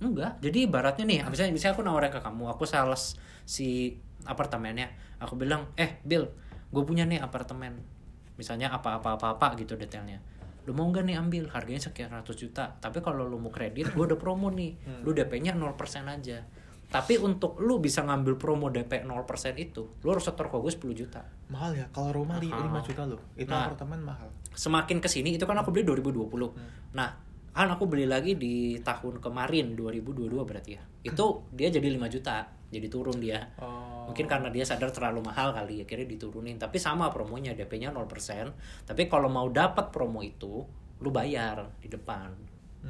Enggak. 0.00 0.32
Jadi 0.42 0.66
ibaratnya 0.66 1.04
nih, 1.06 1.18
misalnya, 1.28 1.52
misalnya 1.52 1.74
aku 1.76 1.82
nawarin 1.86 2.10
ke 2.10 2.18
kamu, 2.18 2.50
aku 2.50 2.64
sales 2.66 3.14
si 3.46 3.94
apartemennya. 4.24 4.90
Aku 5.22 5.36
bilang, 5.36 5.70
eh 5.76 6.00
Bill, 6.02 6.24
gue 6.72 6.82
punya 6.82 7.04
nih 7.06 7.20
apartemen. 7.22 7.99
Misalnya 8.40 8.72
apa-apa-apa-apa 8.72 9.52
gitu 9.54 9.76
detailnya. 9.76 10.16
Lu 10.64 10.72
mau 10.72 10.86
nggak 10.86 11.04
nih 11.04 11.14
ambil? 11.14 11.44
Harganya 11.46 11.76
sekian 11.78 12.08
ratus 12.08 12.36
juta. 12.38 12.72
Tapi 12.74 12.98
kalau 12.98 13.22
lu 13.22 13.36
mau 13.36 13.48
kredit, 13.48 13.92
gue 13.92 14.04
udah 14.06 14.16
promo 14.16 14.48
nih. 14.48 14.80
Lu 15.04 15.12
DP-nya 15.12 15.52
0% 15.52 15.76
aja. 16.06 16.40
Tapi 16.86 17.14
untuk 17.16 17.60
lu 17.60 17.78
bisa 17.78 18.02
ngambil 18.02 18.34
promo 18.34 18.66
DP 18.66 19.04
0% 19.04 19.14
itu, 19.56 19.94
lu 19.96 20.08
harus 20.08 20.24
setor 20.24 20.48
ke 20.48 20.56
gue 20.56 20.72
10 20.72 20.90
juta. 20.96 21.22
mahal 21.46 21.74
ya 21.74 21.86
kalau 21.88 22.14
rumah 22.16 22.38
li- 22.38 22.46
Mahal. 22.46 22.70
5 22.72 22.86
juta 22.86 23.02
loh 23.04 23.18
itu 23.34 23.46
Nah. 23.46 23.66
apartemen 23.66 23.98
mahal 24.00 24.30
semakin 24.52 24.98
ke 24.98 25.06
sini 25.06 25.34
itu 25.34 25.42
kan 25.42 25.54
aku 25.56 25.70
beli 25.70 25.82
2020 25.82 26.54
nah 26.92 27.10
kan 27.50 27.66
aku 27.68 27.86
beli 27.86 28.06
lagi 28.06 28.34
di 28.34 28.78
tahun 28.78 29.18
kemarin 29.18 29.74
2022 29.74 30.30
berarti 30.40 30.70
ya 30.72 30.82
itu 31.02 31.26
dia 31.50 31.66
jadi 31.68 31.90
5 31.90 32.06
juta 32.08 32.46
jadi 32.70 32.86
turun 32.86 33.18
dia 33.18 33.42
oh 33.60 33.90
mungkin 34.10 34.26
karena 34.26 34.50
dia 34.50 34.66
sadar 34.66 34.90
terlalu 34.90 35.22
mahal 35.22 35.54
kali 35.54 35.86
akhirnya 35.86 36.08
diturunin 36.10 36.58
tapi 36.58 36.82
sama 36.82 37.14
promonya 37.14 37.54
DP-nya 37.54 37.94
0% 37.94 38.90
tapi 38.90 39.06
kalau 39.06 39.30
mau 39.30 39.46
dapat 39.46 39.94
promo 39.94 40.18
itu 40.18 40.66
lu 40.98 41.10
bayar 41.14 41.78
di 41.78 41.86
depan 41.86 42.34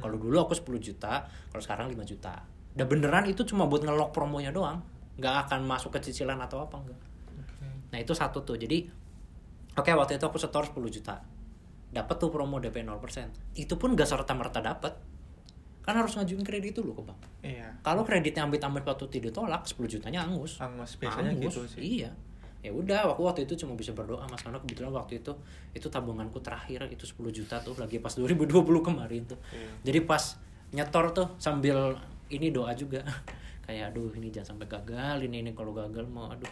kalau 0.01 0.17
dulu 0.17 0.49
aku 0.49 0.57
10 0.57 0.81
juta 0.81 1.29
kalau 1.53 1.61
sekarang 1.61 1.93
5 1.93 2.09
juta 2.09 2.41
dan 2.73 2.85
beneran 2.89 3.29
itu 3.29 3.45
cuma 3.45 3.69
buat 3.69 3.85
ngelok 3.85 4.09
promonya 4.09 4.49
doang 4.49 4.81
nggak 5.21 5.45
akan 5.45 5.61
masuk 5.69 5.93
ke 5.93 6.09
cicilan 6.09 6.41
atau 6.41 6.65
apa 6.65 6.81
enggak 6.81 7.01
Oke. 7.41 7.51
Nah 7.91 7.99
itu 7.99 8.13
satu 8.15 8.43
tuh. 8.43 8.55
Jadi 8.55 8.87
oke 9.75 9.91
waktu 9.91 10.17
itu 10.17 10.25
aku 10.25 10.39
setor 10.39 10.67
10 10.67 10.79
juta. 10.91 11.19
Dapat 11.91 12.15
tuh 12.15 12.31
promo 12.31 12.63
DP 12.63 12.87
0%. 12.87 13.59
Itu 13.59 13.75
pun 13.75 13.99
gak 13.99 14.07
serta 14.07 14.31
merta 14.31 14.63
dapat. 14.63 14.95
Kan 15.81 15.97
harus 15.97 16.13
ngajuin 16.13 16.45
kredit 16.45 16.77
dulu 16.77 16.93
ke 16.97 17.01
bank. 17.09 17.19
iya 17.41 17.67
Kalau 17.81 18.05
kreditnya 18.05 18.45
amit-amit 18.45 18.85
waktu 18.85 19.09
tidak 19.09 19.33
ditolak 19.33 19.65
10 19.65 19.81
jutanya 19.89 20.25
angus. 20.25 20.61
Angus, 20.61 20.97
biasanya 21.01 21.33
Angus, 21.33 21.53
gitu 21.57 21.61
sih. 21.65 21.79
Iya. 22.01 22.11
Ya 22.61 22.69
udah, 22.69 23.09
aku 23.17 23.25
waktu 23.25 23.49
itu 23.49 23.57
cuma 23.65 23.73
bisa 23.73 23.89
berdoa 23.97 24.21
Mas 24.29 24.45
karena 24.45 24.61
kebetulan 24.61 24.93
waktu 24.93 25.17
itu 25.17 25.33
itu 25.73 25.87
tabunganku 25.89 26.37
terakhir 26.45 26.85
itu 26.93 27.09
10 27.09 27.33
juta 27.33 27.57
tuh 27.65 27.73
lagi 27.81 27.97
pas 27.97 28.13
2020 28.13 28.61
kemarin 28.85 29.25
tuh. 29.25 29.41
Iya. 29.49 29.69
Jadi 29.89 29.99
pas 30.05 30.23
nyetor 30.69 31.05
tuh 31.17 31.27
sambil 31.41 31.97
ini 32.29 32.53
doa 32.53 32.69
juga. 32.77 33.01
Kayak 33.65 33.93
aduh 33.93 34.13
ini 34.13 34.29
jangan 34.29 34.57
sampai 34.57 34.67
gagal, 34.69 35.25
ini 35.25 35.41
ini 35.41 35.51
kalau 35.57 35.73
gagal 35.73 36.05
mau 36.05 36.29
aduh 36.29 36.49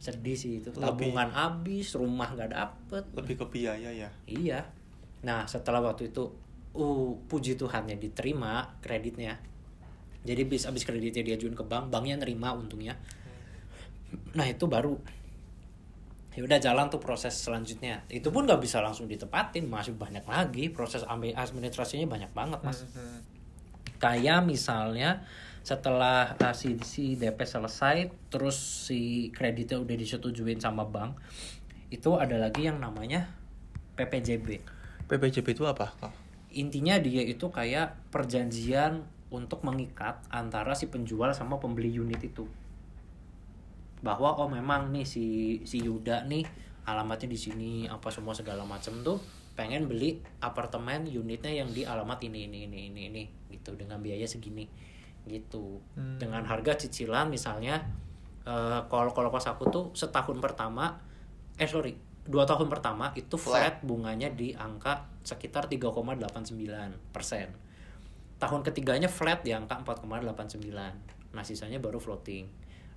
sedih 0.00 0.32
sih 0.32 0.64
itu 0.64 0.72
Lebih- 0.72 1.12
tabungan 1.12 1.28
habis 1.28 1.92
rumah 1.92 2.32
nggak 2.32 2.50
dapet 2.56 3.04
lebih 3.12 3.36
ke 3.36 3.46
biaya 3.52 3.92
ya 3.92 4.08
iya 4.24 4.64
nah 5.20 5.44
setelah 5.44 5.84
waktu 5.84 6.08
itu 6.08 6.24
uh 6.76 7.10
puji 7.26 7.58
Tuhannya 7.58 7.96
diterima 7.98 8.78
kreditnya. 8.84 9.38
Jadi 10.20 10.42
bis 10.44 10.68
abis 10.68 10.84
kreditnya 10.84 11.24
diajuin 11.24 11.56
ke 11.56 11.64
bank 11.64 11.88
banknya 11.88 12.20
nerima 12.20 12.52
untungnya. 12.52 12.98
Nah 14.36 14.46
itu 14.46 14.68
baru. 14.68 14.94
Ya 16.30 16.46
udah 16.46 16.62
jalan 16.62 16.86
tuh 16.86 17.02
proses 17.02 17.34
selanjutnya. 17.34 18.06
Itu 18.06 18.30
pun 18.30 18.46
nggak 18.46 18.62
bisa 18.62 18.78
langsung 18.78 19.10
ditepatin 19.10 19.66
masih 19.66 19.98
banyak 19.98 20.22
lagi 20.22 20.70
proses 20.70 21.02
ambil 21.02 21.34
administrasinya 21.34 22.06
banyak 22.06 22.30
banget 22.30 22.60
mas. 22.62 22.86
Mhm. 22.86 23.40
kayak 24.00 24.48
misalnya 24.48 25.28
setelah 25.60 26.32
uh, 26.40 26.56
si, 26.56 26.80
si 26.80 27.20
DP 27.20 27.36
selesai 27.44 28.08
terus 28.32 28.56
si 28.88 29.28
kreditnya 29.28 29.76
udah 29.76 29.96
disetujuin 29.96 30.56
sama 30.56 30.88
bank 30.88 31.20
itu 31.92 32.16
ada 32.16 32.40
lagi 32.40 32.64
yang 32.64 32.80
namanya 32.80 33.28
PPJB 34.00 34.64
PPJB 35.04 35.52
itu 35.52 35.68
apa 35.68 35.92
kak 36.00 36.12
intinya 36.50 36.98
dia 36.98 37.22
itu 37.22 37.46
kayak 37.48 38.10
perjanjian 38.10 39.06
untuk 39.30 39.62
mengikat 39.62 40.18
antara 40.28 40.74
si 40.74 40.90
penjual 40.90 41.30
sama 41.30 41.62
pembeli 41.62 41.94
unit 41.94 42.18
itu 42.18 42.46
bahwa 44.00 44.32
oh 44.40 44.48
memang 44.48 44.90
nih 44.90 45.04
si 45.04 45.26
si 45.68 45.84
Yuda 45.84 46.24
nih 46.26 46.42
alamatnya 46.88 47.28
di 47.28 47.38
sini 47.38 47.72
apa 47.86 48.08
semua 48.08 48.32
segala 48.32 48.64
macam 48.64 49.04
tuh 49.04 49.20
pengen 49.54 49.86
beli 49.86 50.18
apartemen 50.40 51.04
unitnya 51.04 51.52
yang 51.52 51.68
di 51.68 51.84
alamat 51.84 52.18
ini 52.24 52.48
ini 52.48 52.64
ini 52.64 52.78
ini 52.90 53.00
ini 53.12 53.22
gitu 53.52 53.76
dengan 53.76 54.00
biaya 54.00 54.24
segini 54.24 54.64
gitu 55.28 55.84
Hmm. 55.94 56.16
dengan 56.16 56.42
harga 56.48 56.80
cicilan 56.80 57.28
misalnya 57.28 57.76
eh, 58.48 58.80
kalau 58.88 59.12
kalau 59.12 59.28
pas 59.28 59.44
aku 59.44 59.68
tuh 59.68 59.84
setahun 59.92 60.40
pertama 60.40 60.96
eh 61.60 61.68
sorry 61.68 61.92
dua 62.30 62.46
tahun 62.46 62.70
pertama 62.70 63.10
itu 63.18 63.34
flat. 63.34 63.82
bunganya 63.82 64.30
di 64.30 64.54
angka 64.54 65.10
sekitar 65.26 65.66
3,89 65.66 66.14
persen. 67.10 67.50
Tahun 68.38 68.60
ketiganya 68.62 69.10
flat 69.10 69.42
di 69.42 69.50
angka 69.50 69.82
4,89 69.82 71.34
nah 71.34 71.42
sisanya 71.42 71.82
baru 71.82 71.98
floating. 71.98 72.46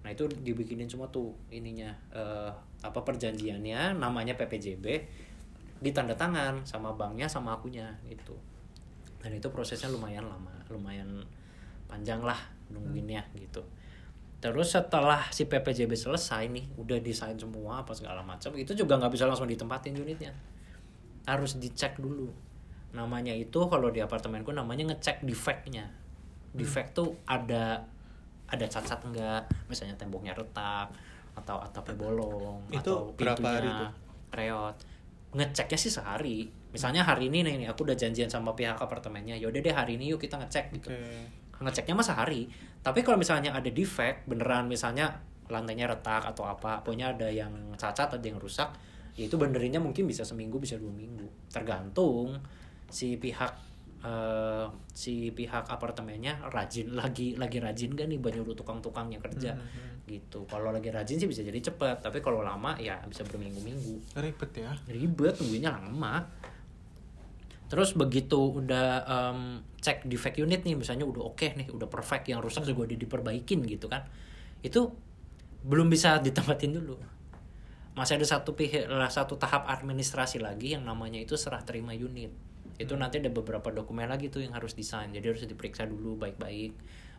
Nah 0.06 0.10
itu 0.14 0.30
dibikinin 0.30 0.86
semua 0.86 1.10
tuh 1.10 1.34
ininya 1.50 1.90
eh, 2.14 2.52
apa 2.86 3.00
perjanjiannya 3.02 3.98
namanya 3.98 4.38
PPJB 4.38 4.86
ditanda 5.84 6.16
tangan 6.16 6.64
sama 6.64 6.94
banknya 6.94 7.26
sama 7.26 7.58
akunya 7.58 7.90
gitu. 8.06 8.38
Dan 9.18 9.34
itu 9.34 9.50
prosesnya 9.50 9.90
lumayan 9.90 10.30
lama 10.30 10.54
lumayan 10.70 11.26
panjang 11.90 12.22
lah 12.22 12.38
nungguinnya 12.74 13.22
gitu 13.38 13.62
terus 14.44 14.76
setelah 14.76 15.32
si 15.32 15.48
PPJB 15.48 15.96
selesai 15.96 16.52
nih 16.52 16.76
udah 16.76 17.00
desain 17.00 17.40
semua 17.40 17.80
apa 17.80 17.96
segala 17.96 18.20
macam 18.20 18.52
itu 18.60 18.76
juga 18.76 19.00
nggak 19.00 19.16
bisa 19.16 19.24
langsung 19.24 19.48
ditempatin 19.48 19.96
unitnya. 19.96 20.36
Harus 21.24 21.56
dicek 21.56 21.96
dulu. 21.96 22.28
Namanya 22.92 23.32
itu 23.32 23.56
kalau 23.72 23.88
di 23.88 24.04
apartemenku 24.04 24.52
namanya 24.52 24.92
ngecek 24.92 25.24
defectnya. 25.24 25.88
Defect 26.52 26.92
tuh 26.92 27.16
ada 27.24 27.88
ada 28.52 28.66
cacat 28.68 29.00
enggak 29.08 29.48
misalnya 29.72 29.96
temboknya 29.96 30.36
retak 30.36 30.92
atau 31.34 31.58
atapnya 31.58 31.98
bolong 31.98 32.62
Itu 32.70 32.78
atau 32.78 32.98
berapa 33.16 33.40
hari 33.40 33.66
pintunya 33.66 33.80
tuh? 33.80 33.92
reot. 34.36 34.76
Ngeceknya 35.34 35.80
sih 35.80 35.92
sehari. 35.96 36.52
Misalnya 36.70 37.02
hari 37.08 37.32
ini 37.32 37.42
nih, 37.48 37.70
aku 37.70 37.86
udah 37.86 37.98
janjian 37.98 38.28
sama 38.28 38.54
pihak 38.54 38.78
apartemennya 38.78 39.40
yaudah 39.40 39.62
deh 39.64 39.74
hari 39.74 39.96
ini 39.96 40.12
yuk 40.12 40.20
kita 40.20 40.36
ngecek 40.38 40.76
gitu. 40.78 40.92
Oke. 40.92 41.43
Ngeceknya 41.64 41.96
mah 41.96 42.06
sehari. 42.06 42.48
Tapi 42.84 43.00
kalau 43.02 43.16
misalnya 43.16 43.56
ada 43.56 43.70
defect 43.72 44.28
beneran 44.28 44.68
misalnya 44.68 45.24
lantainya 45.48 45.88
retak 45.92 46.24
atau 46.24 46.48
apa 46.48 46.82
pokoknya 46.82 47.16
ada 47.16 47.28
yang 47.28 47.76
cacat 47.76 48.16
ada 48.16 48.24
yang 48.24 48.40
rusak 48.40 48.72
ya 49.14 49.28
itu 49.28 49.36
benerinnya 49.36 49.78
mungkin 49.78 50.08
bisa 50.08 50.24
seminggu 50.24 50.60
bisa 50.60 50.80
dua 50.80 50.92
minggu. 50.92 51.28
Tergantung 51.52 52.40
si 52.90 53.18
pihak 53.18 53.52
eh, 54.04 54.66
si 54.92 55.32
pihak 55.32 55.70
apartemennya 55.70 56.44
rajin 56.52 56.92
lagi 56.94 57.40
lagi 57.40 57.58
rajin 57.64 57.96
gak 57.96 58.08
nih 58.10 58.20
banyak 58.20 58.44
tukang-tukangnya 58.56 59.20
kerja? 59.24 59.56
Mhm. 59.56 59.92
gitu. 60.04 60.44
Kalau 60.52 60.76
lagi 60.76 60.92
rajin 60.92 61.16
sih 61.16 61.32
bisa 61.32 61.48
jadi 61.48 61.56
cepet 61.64 62.04
tapi 62.04 62.20
kalau 62.20 62.44
lama 62.44 62.76
ya 62.76 63.00
bisa 63.08 63.24
berminggu-minggu. 63.24 64.20
Ribet 64.20 64.52
ya? 64.52 64.76
Ribet 64.92 65.40
tunggunya 65.40 65.72
lama 65.72 66.20
terus 67.74 67.98
begitu 67.98 68.62
udah 68.62 69.02
em, 69.02 69.66
cek 69.82 70.06
defect 70.06 70.38
unit 70.38 70.62
nih 70.62 70.78
misalnya 70.78 71.10
udah 71.10 71.34
oke 71.34 71.58
nih 71.58 71.74
udah 71.74 71.90
perfect 71.90 72.30
yang 72.30 72.38
rusak 72.38 72.70
juga 72.70 72.86
udah 72.86 72.98
diperbaikin 73.02 73.66
gitu 73.66 73.90
kan 73.90 74.06
itu 74.62 74.94
belum 75.64 75.88
bisa 75.88 76.20
ditempatin 76.20 76.76
dulu. 76.76 77.00
Masih 77.94 78.20
ada 78.20 78.26
satu 78.26 78.54
pihak 78.54 78.90
lah 78.90 79.08
satu 79.08 79.40
tahap 79.40 79.70
administrasi 79.70 80.42
lagi 80.44 80.76
yang 80.76 80.84
namanya 80.84 81.22
itu 81.24 81.40
serah 81.40 81.62
terima 81.64 81.96
unit. 81.96 82.30
Itu 82.76 82.98
nanti 83.00 83.22
ada 83.22 83.30
beberapa 83.32 83.70
dokumen 83.70 84.10
lagi 84.10 84.28
tuh 84.30 84.44
yang 84.44 84.54
harus 84.54 84.74
desain 84.76 85.10
jadi 85.14 85.34
harus 85.34 85.46
diperiksa 85.46 85.88
dulu 85.88 86.20
baik-baik 86.20 86.74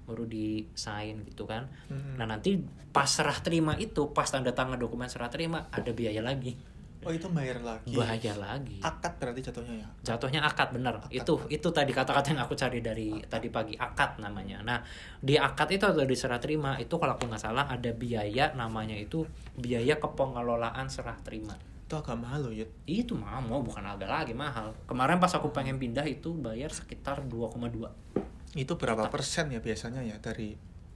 baru 0.04 0.28
desain 0.28 1.24
gitu 1.24 1.48
kan. 1.48 1.72
Mhm. 1.88 2.20
nah 2.20 2.28
nanti 2.28 2.60
pas 2.92 3.08
serah 3.08 3.40
terima 3.40 3.72
itu 3.80 4.12
pas 4.12 4.28
tanda 4.28 4.52
tangan 4.52 4.76
dokumen 4.76 5.08
serah 5.08 5.32
terima 5.32 5.72
ada 5.72 5.96
biaya 5.96 6.20
lagi 6.20 6.60
oh 7.04 7.12
itu 7.12 7.28
bayar 7.30 7.60
lagi. 7.60 7.94
Bahaya 7.94 8.34
lagi. 8.34 8.76
Akad 8.80 9.20
berarti 9.20 9.40
jatuhnya 9.44 9.74
ya? 9.84 9.88
Jatuhnya 10.02 10.40
akad 10.42 10.72
bener. 10.72 10.98
Akad. 10.98 11.12
itu 11.12 11.34
itu 11.52 11.68
tadi 11.70 11.92
kata-kata 11.92 12.34
yang 12.34 12.42
aku 12.42 12.56
cari 12.56 12.80
dari 12.80 13.20
tadi 13.28 13.48
pagi 13.52 13.76
akad 13.76 14.18
namanya. 14.18 14.64
Nah 14.64 14.78
di 15.20 15.36
akad 15.36 15.68
itu 15.76 15.84
atau 15.84 16.02
di 16.02 16.16
serah 16.16 16.40
terima. 16.40 16.80
Itu 16.80 16.96
kalau 16.96 17.14
aku 17.14 17.28
nggak 17.28 17.42
salah 17.42 17.68
ada 17.68 17.90
biaya 17.92 18.56
namanya 18.56 18.96
itu 18.96 19.28
biaya 19.54 20.00
kepengelolaan 20.00 20.88
serah 20.88 21.16
terima. 21.20 21.54
Itu 21.84 22.00
agak 22.00 22.16
mahal 22.16 22.48
loh 22.48 22.52
Yud. 22.56 22.70
Itu 22.88 23.14
mah 23.14 23.44
mau 23.44 23.60
bukan 23.60 23.84
agak 23.84 24.08
lagi 24.08 24.34
mahal. 24.34 24.72
Kemarin 24.88 25.20
pas 25.20 25.30
aku 25.36 25.52
pengen 25.52 25.76
pindah 25.76 26.08
itu 26.08 26.32
bayar 26.34 26.72
sekitar 26.72 27.22
2,2 27.28 28.24
itu 28.54 28.78
berapa 28.78 29.10
persen 29.10 29.50
ya 29.50 29.58
biasanya 29.58 30.06
ya 30.06 30.16
dari 30.22 30.54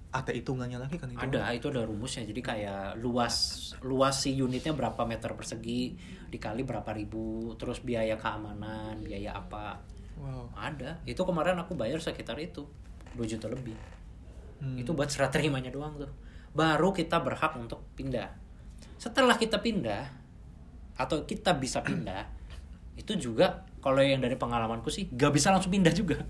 ada 0.08 0.32
hitungannya 0.32 0.80
lagi 0.80 0.96
kan 0.96 1.12
itu? 1.12 1.20
Ada 1.20 1.52
itu 1.52 1.68
ada 1.68 1.84
rumusnya. 1.84 2.24
Jadi 2.24 2.40
kayak 2.40 2.96
luas 3.00 3.68
luas 3.84 4.24
si 4.24 4.32
unitnya 4.40 4.72
berapa 4.72 5.04
meter 5.04 5.36
persegi 5.36 5.96
dikali 6.28 6.64
berapa 6.64 6.88
ribu 6.96 7.52
terus 7.60 7.84
biaya 7.84 8.16
keamanan 8.16 9.04
biaya 9.04 9.36
apa. 9.36 9.80
Wow. 10.16 10.50
Ada. 10.56 11.04
Itu 11.04 11.28
kemarin 11.28 11.60
aku 11.60 11.76
bayar 11.76 12.00
sekitar 12.00 12.40
itu 12.40 12.64
2 13.14 13.24
juta 13.28 13.48
lebih. 13.48 13.76
Hmm. 14.58 14.74
itu 14.74 14.90
buat 14.90 15.06
serah 15.06 15.30
terimanya 15.30 15.70
doang 15.70 15.94
tuh. 16.02 16.10
Baru 16.50 16.90
kita 16.90 17.22
berhak 17.22 17.54
untuk 17.54 17.86
pindah. 17.94 18.26
Setelah 18.98 19.38
kita 19.38 19.62
pindah 19.62 20.02
atau 20.98 21.22
kita 21.22 21.54
bisa 21.54 21.78
pindah 21.78 22.26
itu 22.98 23.14
juga 23.14 23.62
kalau 23.78 24.02
yang 24.02 24.18
dari 24.18 24.34
pengalamanku 24.34 24.90
sih 24.90 25.06
gak 25.14 25.30
bisa 25.30 25.54
langsung 25.54 25.70
pindah 25.70 25.94
juga 25.94 26.26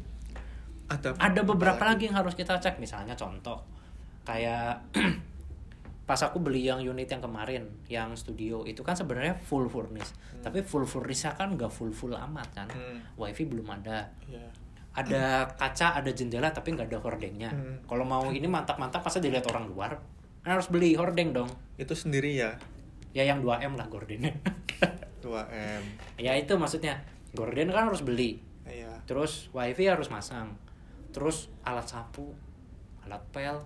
ada 0.88 1.12
ada 1.20 1.40
beberapa 1.44 1.84
lagi 1.84 2.08
yang 2.08 2.16
harus 2.16 2.32
kita 2.32 2.56
cek. 2.56 2.80
Misalnya 2.80 3.12
contoh 3.12 3.60
kayak 4.24 4.88
pas 6.08 6.20
aku 6.24 6.40
beli 6.40 6.64
yang 6.64 6.80
unit 6.80 7.04
yang 7.04 7.20
kemarin 7.20 7.68
yang 7.92 8.16
studio 8.16 8.64
itu 8.64 8.80
kan 8.80 8.96
sebenarnya 8.96 9.36
full 9.36 9.68
furnish. 9.68 10.08
Tapi 10.40 10.64
full 10.64 10.88
furnishnya 10.88 11.36
kan 11.36 11.52
gak 11.60 11.68
full 11.68 11.92
full 11.92 12.16
amat 12.16 12.48
kan. 12.56 12.68
Hmm. 12.72 12.98
wifi 13.20 13.44
belum 13.44 13.68
ada. 13.68 14.08
Ya 14.24 14.48
ada 14.98 15.46
kaca 15.54 15.94
ada 15.94 16.10
jendela 16.10 16.50
tapi 16.50 16.74
nggak 16.74 16.90
ada 16.90 16.98
hordengnya. 16.98 17.54
Hmm. 17.54 17.78
kalau 17.86 18.02
mau 18.02 18.34
ini 18.34 18.50
mantap-mantap 18.50 19.04
pasti 19.04 19.22
dilihat 19.22 19.46
orang 19.46 19.70
luar. 19.70 19.94
Kan 20.42 20.58
harus 20.58 20.66
beli 20.66 20.98
hordeng 20.98 21.30
dong. 21.30 21.50
Itu 21.78 21.94
sendiri 21.94 22.34
ya? 22.34 22.58
Ya 23.14 23.22
yang 23.22 23.44
2M 23.44 23.78
lah 23.78 23.86
gordennya 23.88 24.34
2M 25.24 25.82
ya 26.18 26.34
itu 26.34 26.56
maksudnya. 26.58 26.98
Gorden 27.36 27.70
kan 27.70 27.92
harus 27.92 28.02
beli. 28.02 28.40
Iya. 28.64 29.04
Terus 29.04 29.52
wifi 29.52 29.86
harus 29.86 30.08
masang 30.08 30.56
terus 31.10 31.48
alat 31.64 31.88
sapu 31.88 32.32
alat 33.04 33.22
pel 33.32 33.58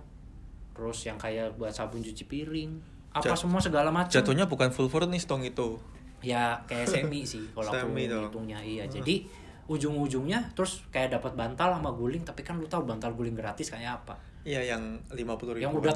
terus 0.73 1.05
yang 1.05 1.19
kayak 1.21 1.53
buat 1.59 1.69
sabun 1.69 2.01
cuci 2.01 2.25
piring 2.25 2.71
apa 3.13 3.29
Jat- 3.29 3.37
semua 3.45 3.61
segala 3.61 3.93
macam. 3.93 4.09
jatuhnya 4.09 4.49
bukan 4.49 4.73
full 4.73 4.89
furnish 4.89 5.29
dong 5.29 5.45
itu. 5.45 5.77
Ya 6.25 6.57
kayak 6.65 6.89
semi 6.89 7.21
sih 7.21 7.45
kalau 7.53 7.69
aku 7.69 7.93
hitungnya 7.93 8.57
iya. 8.63 8.89
Hmm. 8.89 8.93
jadi 8.99 9.15
ujung-ujungnya 9.63 10.51
terus 10.57 10.83
kayak 10.91 11.15
dapat 11.15 11.39
bantal 11.39 11.71
sama 11.79 11.93
guling 11.95 12.25
tapi 12.27 12.43
kan 12.43 12.59
lu 12.59 12.67
tahu 12.67 12.83
bantal 12.83 13.13
guling 13.13 13.37
gratis 13.37 13.69
kayak 13.69 14.01
apa? 14.03 14.17
Iya 14.43 14.75
yang 14.75 14.99
50 15.13 15.23
ribu 15.55 15.61
yang 15.61 15.71
udah 15.71 15.93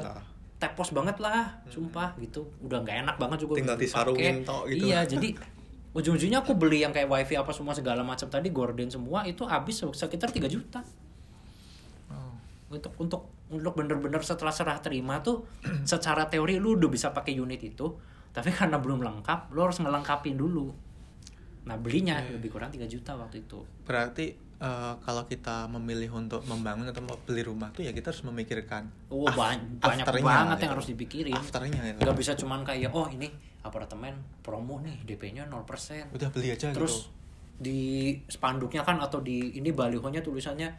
tepos 0.62 0.94
banget 0.94 1.18
lah 1.18 1.58
sumpah 1.66 2.14
gitu. 2.22 2.46
Udah 2.62 2.80
nggak 2.86 3.02
enak 3.04 3.16
banget 3.18 3.44
juga 3.44 3.58
Tinggal 3.58 3.76
disarungin 3.76 4.46
tok 4.46 4.70
gitu. 4.70 4.86
iya 4.86 5.02
jadi 5.12 5.34
ujung-ujungnya 5.98 6.46
aku 6.46 6.54
beli 6.54 6.86
yang 6.86 6.94
kayak 6.94 7.10
wifi 7.10 7.34
apa 7.34 7.50
semua 7.50 7.74
segala 7.74 8.06
macam. 8.06 8.30
Tadi 8.30 8.48
gorden 8.54 8.88
semua 8.88 9.26
itu 9.26 9.42
habis 9.42 9.82
sekitar 9.82 10.30
3 10.30 10.46
juta. 10.46 10.86
Untuk 12.68 12.92
untuk 12.96 13.22
untuk 13.48 13.72
bener-bener 13.74 14.20
setelah 14.20 14.52
serah 14.52 14.76
terima 14.78 15.20
tuh 15.20 15.48
secara 15.88 16.26
teori 16.26 16.56
lu 16.56 16.76
udah 16.76 16.88
bisa 16.88 17.10
pakai 17.10 17.32
unit 17.34 17.58
itu 17.58 17.86
tapi 18.30 18.52
karena 18.58 18.76
belum 18.76 19.00
lengkap 19.00 19.50
lu 19.50 19.62
harus 19.62 19.78
ngelengkapin 19.78 20.36
dulu 20.36 20.68
nah 21.64 21.76
belinya 21.76 22.16
Iya. 22.18 22.32
lebih 22.34 22.48
kurang 22.48 22.68
3 22.68 22.80
juta 22.86 23.12
waktu 23.12 23.44
itu 23.44 23.60
berarti 23.84 24.32
eh, 24.58 24.94
kalau 24.98 25.24
kita 25.24 25.68
memilih 25.68 26.08
untuk 26.14 26.40
membangun 26.44 26.88
atau 26.88 27.04
beli 27.22 27.44
rumah 27.44 27.68
tuh 27.70 27.84
ya 27.84 27.92
kita 27.92 28.08
harus 28.08 28.24
memikirkan 28.24 28.88
oh 29.08 29.28
af- 29.28 29.36
ba- 29.36 29.60
banyak 29.78 30.04
banget 30.18 30.56
gitu. 30.56 30.64
yang 30.64 30.72
harus 30.72 30.88
dipikirin 30.88 31.36
afternya 31.36 31.80
gitu. 31.86 32.00
nggak 32.00 32.16
bisa 32.16 32.32
cuman 32.34 32.64
kayak 32.64 32.88
oh 32.90 33.04
ini 33.06 33.28
apartemen 33.60 34.16
promo 34.40 34.80
nih 34.80 34.96
DP-nya 35.04 35.44
0% 35.44 36.08
udah 36.08 36.28
beli 36.32 36.48
aja 36.50 36.72
terus 36.72 37.04
gitu 37.04 37.16
di 37.58 37.80
spanduknya 38.24 38.80
kan 38.80 38.96
atau 38.96 39.18
di 39.18 39.52
ini 39.52 39.68
balihonya 39.68 40.22
tulisannya 40.22 40.70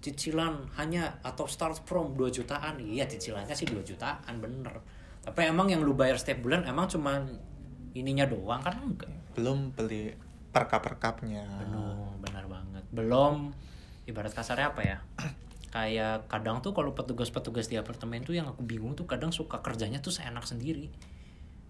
cicilan 0.00 0.68
hanya 0.80 1.20
atau 1.20 1.44
start 1.44 1.84
from 1.84 2.16
2 2.16 2.32
jutaan 2.32 2.80
iya 2.80 3.04
cicilannya 3.04 3.52
sih 3.52 3.68
2 3.68 3.84
jutaan 3.84 4.34
bener 4.40 4.80
tapi 5.20 5.44
emang 5.44 5.68
yang 5.68 5.84
lu 5.84 5.92
bayar 5.92 6.16
setiap 6.16 6.40
bulan 6.40 6.64
emang 6.64 6.88
cuman 6.88 7.28
ininya 7.92 8.24
doang 8.24 8.64
kan 8.64 8.80
enggak 8.80 9.12
belum 9.36 9.76
beli 9.76 10.16
perkap 10.50 10.82
perkapnya 10.82 11.46
Benar, 11.62 11.96
benar 12.18 12.44
banget. 12.50 12.84
Belum 12.90 13.54
ibarat 14.06 14.34
kasarnya 14.34 14.74
apa 14.74 14.82
ya? 14.82 14.98
Kayak 15.74 16.26
kadang 16.26 16.58
tuh 16.58 16.74
kalau 16.74 16.90
petugas-petugas 16.90 17.70
di 17.70 17.78
apartemen 17.78 18.26
tuh 18.26 18.34
yang 18.34 18.50
aku 18.50 18.66
bingung 18.66 18.98
tuh 18.98 19.06
kadang 19.06 19.30
suka 19.30 19.62
kerjanya 19.62 20.02
tuh 20.02 20.10
seenak 20.10 20.42
sendiri. 20.42 20.90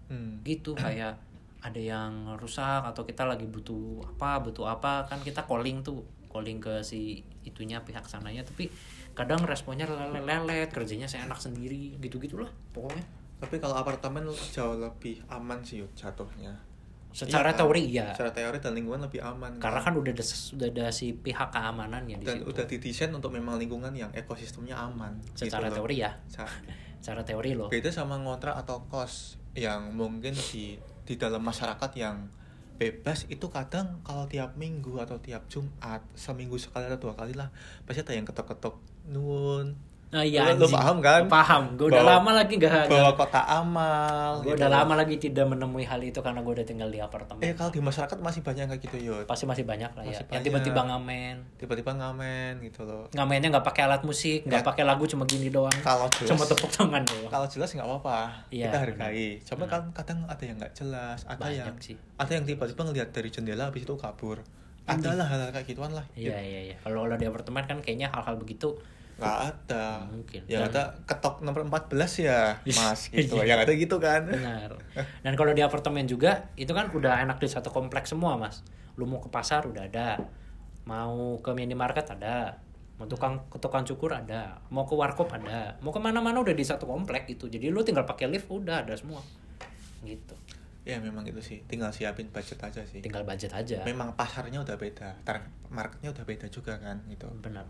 Hmm. 0.09 0.41
Gitu 0.41 0.73
kayak 0.73 1.21
ada 1.61 1.77
yang 1.77 2.33
rusak 2.41 2.81
atau 2.81 3.05
kita 3.05 3.29
lagi 3.29 3.45
butuh 3.45 4.01
apa, 4.17 4.41
butuh 4.41 4.65
apa 4.65 5.05
kan 5.05 5.21
kita 5.21 5.45
calling 5.45 5.85
tuh, 5.85 6.01
calling 6.31 6.57
ke 6.57 6.79
si 6.79 7.01
itunya 7.41 7.77
pihak 7.79 8.03
sananya 8.03 8.41
tapi 8.41 8.71
kadang 9.11 9.43
responnya 9.43 9.83
lelet-lelet, 9.83 10.67
kerjanya 10.67 11.03
seenak 11.03 11.35
sendiri, 11.35 11.99
gitu-gitulah 11.99 12.47
pokoknya. 12.71 13.03
tapi 13.37 13.57
kalau 13.57 13.75
apartemen 13.75 14.23
jauh 14.47 14.77
lebih 14.77 15.19
aman 15.27 15.59
sih 15.59 15.79
Yud, 15.79 15.91
jatuhnya 15.91 16.55
Secara 17.11 17.43
Iya 17.43 17.51
kan? 17.51 17.59
teori 17.59 17.81
iya. 17.83 18.07
secara 18.09 18.31
teori 18.31 18.57
dan 18.57 18.71
lingkungan 18.71 19.03
lebih 19.03 19.19
aman 19.19 19.59
Karena 19.59 19.83
kan 19.83 19.91
udah 19.91 20.09
ada 20.09 20.23
sudah 20.23 20.63
ada 20.65 20.87
si 20.87 21.11
pihak 21.11 21.51
keamanannya 21.51 22.15
di 22.15 22.23
dan 22.23 22.39
situ. 22.39 22.47
udah 22.47 22.63
didesain 22.65 23.11
untuk 23.11 23.29
memang 23.29 23.59
lingkungan 23.59 23.91
yang 23.91 24.07
ekosistemnya 24.11 24.79
aman 24.79 25.19
Secara 25.35 25.67
gitu 25.67 25.75
loh. 25.75 25.77
teori 25.83 25.95
ya. 25.99 26.11
Sa- 26.25 26.47
Secara 27.03 27.21
teori 27.21 27.51
loh. 27.51 27.67
beda 27.67 27.91
sama 27.91 28.15
ngontrak 28.15 28.55
atau 28.55 28.87
kos 28.87 29.35
yang 29.51 29.91
mungkin 29.91 30.31
di 30.31 30.79
di 31.03 31.13
dalam 31.17 31.43
masyarakat 31.43 31.91
yang 31.93 32.31
bebas 32.81 33.29
itu 33.29 33.45
kadang 33.53 34.01
kalau 34.01 34.25
tiap 34.25 34.57
minggu 34.57 34.97
atau 34.97 35.21
tiap 35.21 35.45
Jumat 35.53 36.01
seminggu 36.17 36.57
sekali 36.57 36.89
atau 36.89 36.97
dua 36.97 37.13
kali 37.13 37.37
lah 37.37 37.53
pasti 37.85 38.01
ada 38.01 38.17
yang 38.17 38.25
ketok-ketok 38.25 38.81
nuwun 39.13 39.77
Nah, 40.11 40.19
iya, 40.21 40.43
Lu- 40.49 40.59
lu 40.59 40.67
paham 40.67 40.99
kan? 40.99 41.23
Paham. 41.25 41.63
Gue 41.73 41.87
udah 41.87 42.03
lama 42.03 42.31
lagi 42.33 42.55
gak. 42.57 42.85
bawa 42.85 43.15
kota 43.15 43.39
amal 43.41 44.39
Gue 44.39 44.51
gitu. 44.51 44.59
udah 44.59 44.69
lama 44.69 44.93
lagi 44.93 45.15
tidak 45.17 45.47
menemui 45.47 45.81
hal 45.81 45.99
itu 45.99 46.19
karena 46.19 46.39
gue 46.39 46.51
udah 46.51 46.65
tinggal 46.65 46.87
di 46.87 46.99
apartemen. 46.99 47.39
eh 47.39 47.53
kalau 47.53 47.67
di 47.67 47.79
masyarakat 47.79 48.19
masih 48.19 48.41
banyak 48.41 48.67
kayak 48.67 48.81
gitu 48.81 48.97
yud 49.01 49.23
Pasti 49.23 49.45
masih 49.45 49.63
banyak 49.63 49.87
lah 49.89 50.03
ya. 50.03 50.11
Masih 50.11 50.19
Yang 50.19 50.27
banyak. 50.27 50.43
tiba-tiba 50.43 50.81
ngamen. 50.83 51.35
tiba-tiba 51.55 51.91
ngamen 51.93 52.51
gitu 52.61 52.83
loh 52.83 53.07
Ngamennya 53.09 53.47
nggak 53.49 53.63
pakai 53.65 53.81
alat 53.83 54.03
musik, 54.03 54.43
nggak 54.43 54.63
pakai 54.63 54.83
lagu 54.83 55.03
cuma 55.05 55.23
gini 55.23 55.47
doang. 55.47 55.71
kalau 55.79 56.11
jelas 56.13 56.27
Cuma 56.27 56.43
tepuk 56.45 56.69
tangan 56.69 57.03
doang. 57.03 57.31
kalau 57.31 57.47
jelas 57.47 57.69
nggak 57.71 57.87
apa-apa 57.87 58.19
Iya, 58.49 58.67
kita 58.67 58.77
hargai 58.81 59.27
coba 59.41 59.63
kan 59.65 59.81
kadang 59.93 60.19
ada 60.27 60.43
yang 60.43 60.57
nggak 60.57 60.73
jelas 60.73 61.23
ada 61.23 61.39
Banyak 61.39 61.55
yang 61.65 61.75
sih. 61.79 61.95
ada 62.17 62.31
yang 62.31 62.43
tiba-tiba 62.43 62.81
ngelihat 62.83 63.09
dari 63.09 63.29
jendela 63.29 63.63
habis 63.65 63.81
itu 63.81 63.95
kabur 63.95 64.43
ada 64.83 65.09
lah 65.13 65.23
hal-hal 65.23 65.49
kayak 65.49 65.63
gituan 65.65 65.93
lah 65.93 66.03
Iya 66.11 66.35
iya 66.35 66.59
iya. 66.65 66.75
Kalau 66.77 67.01
kalau 67.01 67.15
di 67.15 67.23
apartemen 67.23 67.63
kan 67.63 67.79
kayaknya 67.79 68.09
hal-hal 68.09 68.35
begitu 68.35 68.75
nggak 69.21 69.37
ada. 69.53 69.85
Mungkin. 70.09 70.41
Dan- 70.49 70.65
ada 70.65 70.83
ketok 71.05 71.45
nomor 71.45 71.61
14 71.69 72.25
ya 72.25 72.57
mas 72.73 73.07
gitu. 73.13 73.37
Iya. 73.37 73.53
yang 73.53 73.59
ada 73.61 73.71
gitu 73.77 74.01
kan. 74.01 74.25
Benar. 74.25 74.73
Dan 75.21 75.33
kalau 75.37 75.53
di 75.53 75.61
apartemen 75.61 76.09
juga 76.09 76.49
itu 76.57 76.73
kan 76.73 76.89
udah 76.89 77.21
enak 77.21 77.37
di 77.37 77.45
satu 77.45 77.69
kompleks 77.69 78.09
semua 78.09 78.35
mas. 78.35 78.65
Lu 78.97 79.05
mau 79.05 79.21
ke 79.21 79.29
pasar 79.29 79.69
udah 79.69 79.85
ada, 79.85 80.17
mau 80.89 81.37
ke 81.39 81.53
minimarket 81.53 82.17
ada, 82.17 82.57
mau 82.97 83.05
tukang 83.05 83.45
ke 83.47 83.57
tukang 83.61 83.85
cukur 83.85 84.17
ada, 84.17 84.57
mau 84.73 84.89
ke 84.89 84.97
warkop 84.97 85.29
ada, 85.31 85.77
mau 85.85 85.93
ke 85.93 86.01
mana-mana 86.01 86.41
udah 86.41 86.57
di 86.57 86.65
satu 86.65 86.89
komplek 86.89 87.29
gitu. 87.29 87.45
Jadi 87.47 87.69
lu 87.69 87.85
tinggal 87.85 88.03
pakai 88.03 88.25
lift 88.27 88.49
udah 88.49 88.83
ada 88.83 88.93
semua, 88.97 89.21
gitu. 90.03 90.33
ya 90.81 90.97
memang 90.97 91.21
itu 91.21 91.37
sih. 91.45 91.61
Tinggal 91.69 91.93
siapin 91.93 92.33
budget 92.33 92.57
aja 92.57 92.81
sih. 92.81 93.05
Tinggal 93.05 93.21
budget 93.21 93.53
aja. 93.53 93.85
Memang 93.85 94.17
pasarnya 94.17 94.65
udah 94.65 94.73
beda. 94.81 95.13
Target 95.21 95.53
marketnya 95.69 96.09
udah 96.09 96.25
beda 96.25 96.49
juga 96.49 96.73
kan 96.81 96.97
gitu. 97.05 97.29
Benar 97.37 97.69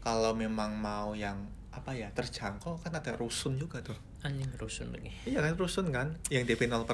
kalau 0.00 0.32
memang 0.32 0.76
mau 0.76 1.12
yang 1.12 1.36
apa 1.70 1.94
ya 1.94 2.10
terjangkau 2.10 2.82
kan 2.82 2.92
ada 2.96 3.14
rusun 3.14 3.54
juga 3.60 3.78
tuh. 3.84 3.96
Anjing 4.26 4.50
rusun 4.58 4.90
lagi. 4.90 5.12
Iya 5.28 5.44
kan 5.44 5.54
rusun 5.54 5.86
kan? 5.94 6.18
Yang 6.28 6.52
DP 6.52 6.66
0% 6.66 6.84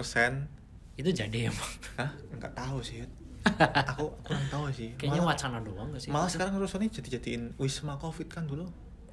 itu 0.97 1.11
jadi 1.13 1.53
emang. 1.53 1.73
Hah? 2.01 2.11
nggak 2.37 2.53
tahu 2.57 2.79
sih. 2.85 3.05
Aku 3.95 4.11
kurang 4.27 4.47
tahu 4.51 4.67
sih. 4.75 4.91
Kayaknya 4.99 5.23
malah, 5.23 5.39
wacana 5.39 5.59
doang 5.63 5.89
gak 5.95 6.03
sih? 6.03 6.11
malah 6.11 6.27
sekarang 6.27 6.59
rusun 6.59 6.83
ini 6.83 6.91
jadi 6.91 7.09
jadiin 7.21 7.43
wisma 7.63 7.95
covid 7.97 8.27
kan 8.27 8.45
dulu 8.45 8.67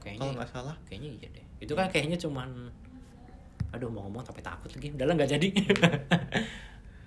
kalau 0.03 0.35
nggak 0.35 0.49
salah. 0.51 0.75
Kayaknya 0.89 1.09
iya 1.15 1.27
deh. 1.31 1.45
Itu 1.63 1.73
kan 1.77 1.87
kayaknya 1.87 2.17
cuman 2.19 2.49
aduh 3.73 3.89
mau 3.89 4.05
ngomong 4.05 4.25
tapi 4.25 4.43
takut 4.43 4.69
lagi. 4.73 4.91
Udah 4.91 5.05
lah 5.07 5.13
nggak 5.15 5.31
jadi. 5.37 5.47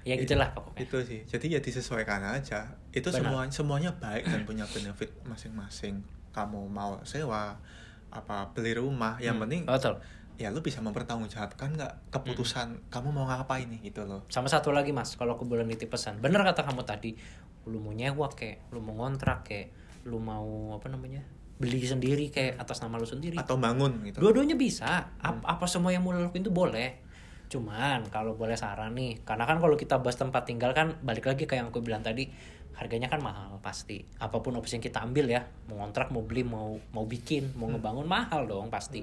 Ya 0.06 0.14
gitulah 0.14 0.54
pokoknya. 0.54 0.86
itu 0.86 0.96
sih. 1.02 1.20
Jadi 1.26 1.46
ya 1.50 1.58
disesuaikan 1.58 2.22
aja. 2.22 2.78
Itu 2.94 3.10
Benar. 3.10 3.18
semua 3.26 3.40
semuanya 3.50 3.90
baik 3.90 4.30
dan 4.30 4.46
punya 4.46 4.62
benefit 4.70 5.10
masing-masing 5.26 5.98
kamu 6.36 6.68
mau 6.68 7.00
sewa 7.02 7.56
apa 8.06 8.52
beli 8.52 8.72
rumah 8.72 9.16
yang 9.18 9.36
Hmm, 9.36 9.48
penting 9.48 9.62
betul. 9.64 9.96
ya 10.36 10.48
lu 10.48 10.60
bisa 10.60 10.78
mempertanggungjawabkan 10.78 11.72
nggak 11.72 11.92
keputusan 12.12 12.68
Hmm. 12.70 12.82
kamu 12.88 13.08
mau 13.10 13.24
ngapain 13.24 13.64
nih 13.66 13.88
gitu 13.88 14.04
loh. 14.04 14.28
Sama 14.28 14.46
satu 14.46 14.68
lagi 14.68 14.92
mas 14.92 15.16
kalau 15.16 15.32
aku 15.32 15.42
boleh 15.42 15.64
nitip 15.64 15.88
pesan. 15.88 16.20
Bener 16.20 16.44
kata 16.44 16.60
kamu 16.62 16.84
tadi 16.84 17.16
lu 17.64 17.80
mau 17.80 17.90
nyewa 17.90 18.28
kayak 18.28 18.68
lu 18.68 18.78
mau 18.78 18.94
ngontrak 18.98 19.42
kayak 19.42 19.72
lu 20.04 20.20
mau 20.20 20.76
apa 20.76 20.86
namanya 20.86 21.24
beli 21.56 21.80
sendiri 21.80 22.28
kayak 22.28 22.60
atas 22.60 22.78
nama 22.78 22.94
lu 22.94 23.08
sendiri. 23.08 23.34
Atau 23.34 23.56
bangun 23.56 24.04
gitu. 24.04 24.20
Dua-duanya 24.20 24.54
bisa. 24.54 25.08
Ap- 25.18 25.40
apa 25.42 25.64
semua 25.64 25.88
yang 25.88 26.04
mau 26.04 26.12
lu 26.12 26.20
lakuin 26.20 26.44
itu 26.44 26.52
boleh. 26.52 27.00
Cuman 27.46 28.04
kalau 28.06 28.34
boleh 28.34 28.54
saran 28.54 28.92
nih 28.92 29.22
karena 29.22 29.46
kan 29.46 29.56
kalau 29.56 29.72
kita 29.74 29.98
bahas 29.98 30.14
tempat 30.14 30.44
tinggal 30.44 30.72
kan 30.72 31.00
balik 31.00 31.24
lagi 31.24 31.46
kayak 31.46 31.64
yang 31.64 31.68
aku 31.70 31.80
bilang 31.80 32.02
tadi 32.02 32.28
harganya 32.76 33.08
kan 33.08 33.24
mahal 33.24 33.56
pasti. 33.64 34.04
Apa 34.20 34.44
pun 34.44 34.56
opsi 34.60 34.76
yang 34.76 34.84
kita 34.84 35.00
ambil 35.00 35.26
ya 35.32 35.48
mau 35.72 35.80
ngontrak 35.80 36.12
mau 36.12 36.22
beli 36.22 36.44
mau 36.44 36.76
mau 36.92 37.08
bikin 37.08 37.56
mau 37.56 37.72
ngebangun 37.72 38.04
mahal 38.04 38.44
dong 38.44 38.68
pasti. 38.68 39.02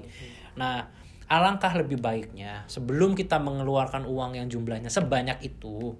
Nah 0.54 0.86
alangkah 1.26 1.74
lebih 1.74 1.98
baiknya 1.98 2.62
sebelum 2.70 3.18
kita 3.18 3.42
mengeluarkan 3.42 4.06
uang 4.06 4.38
yang 4.38 4.46
jumlahnya 4.46 4.92
sebanyak 4.92 5.42
itu 5.42 5.92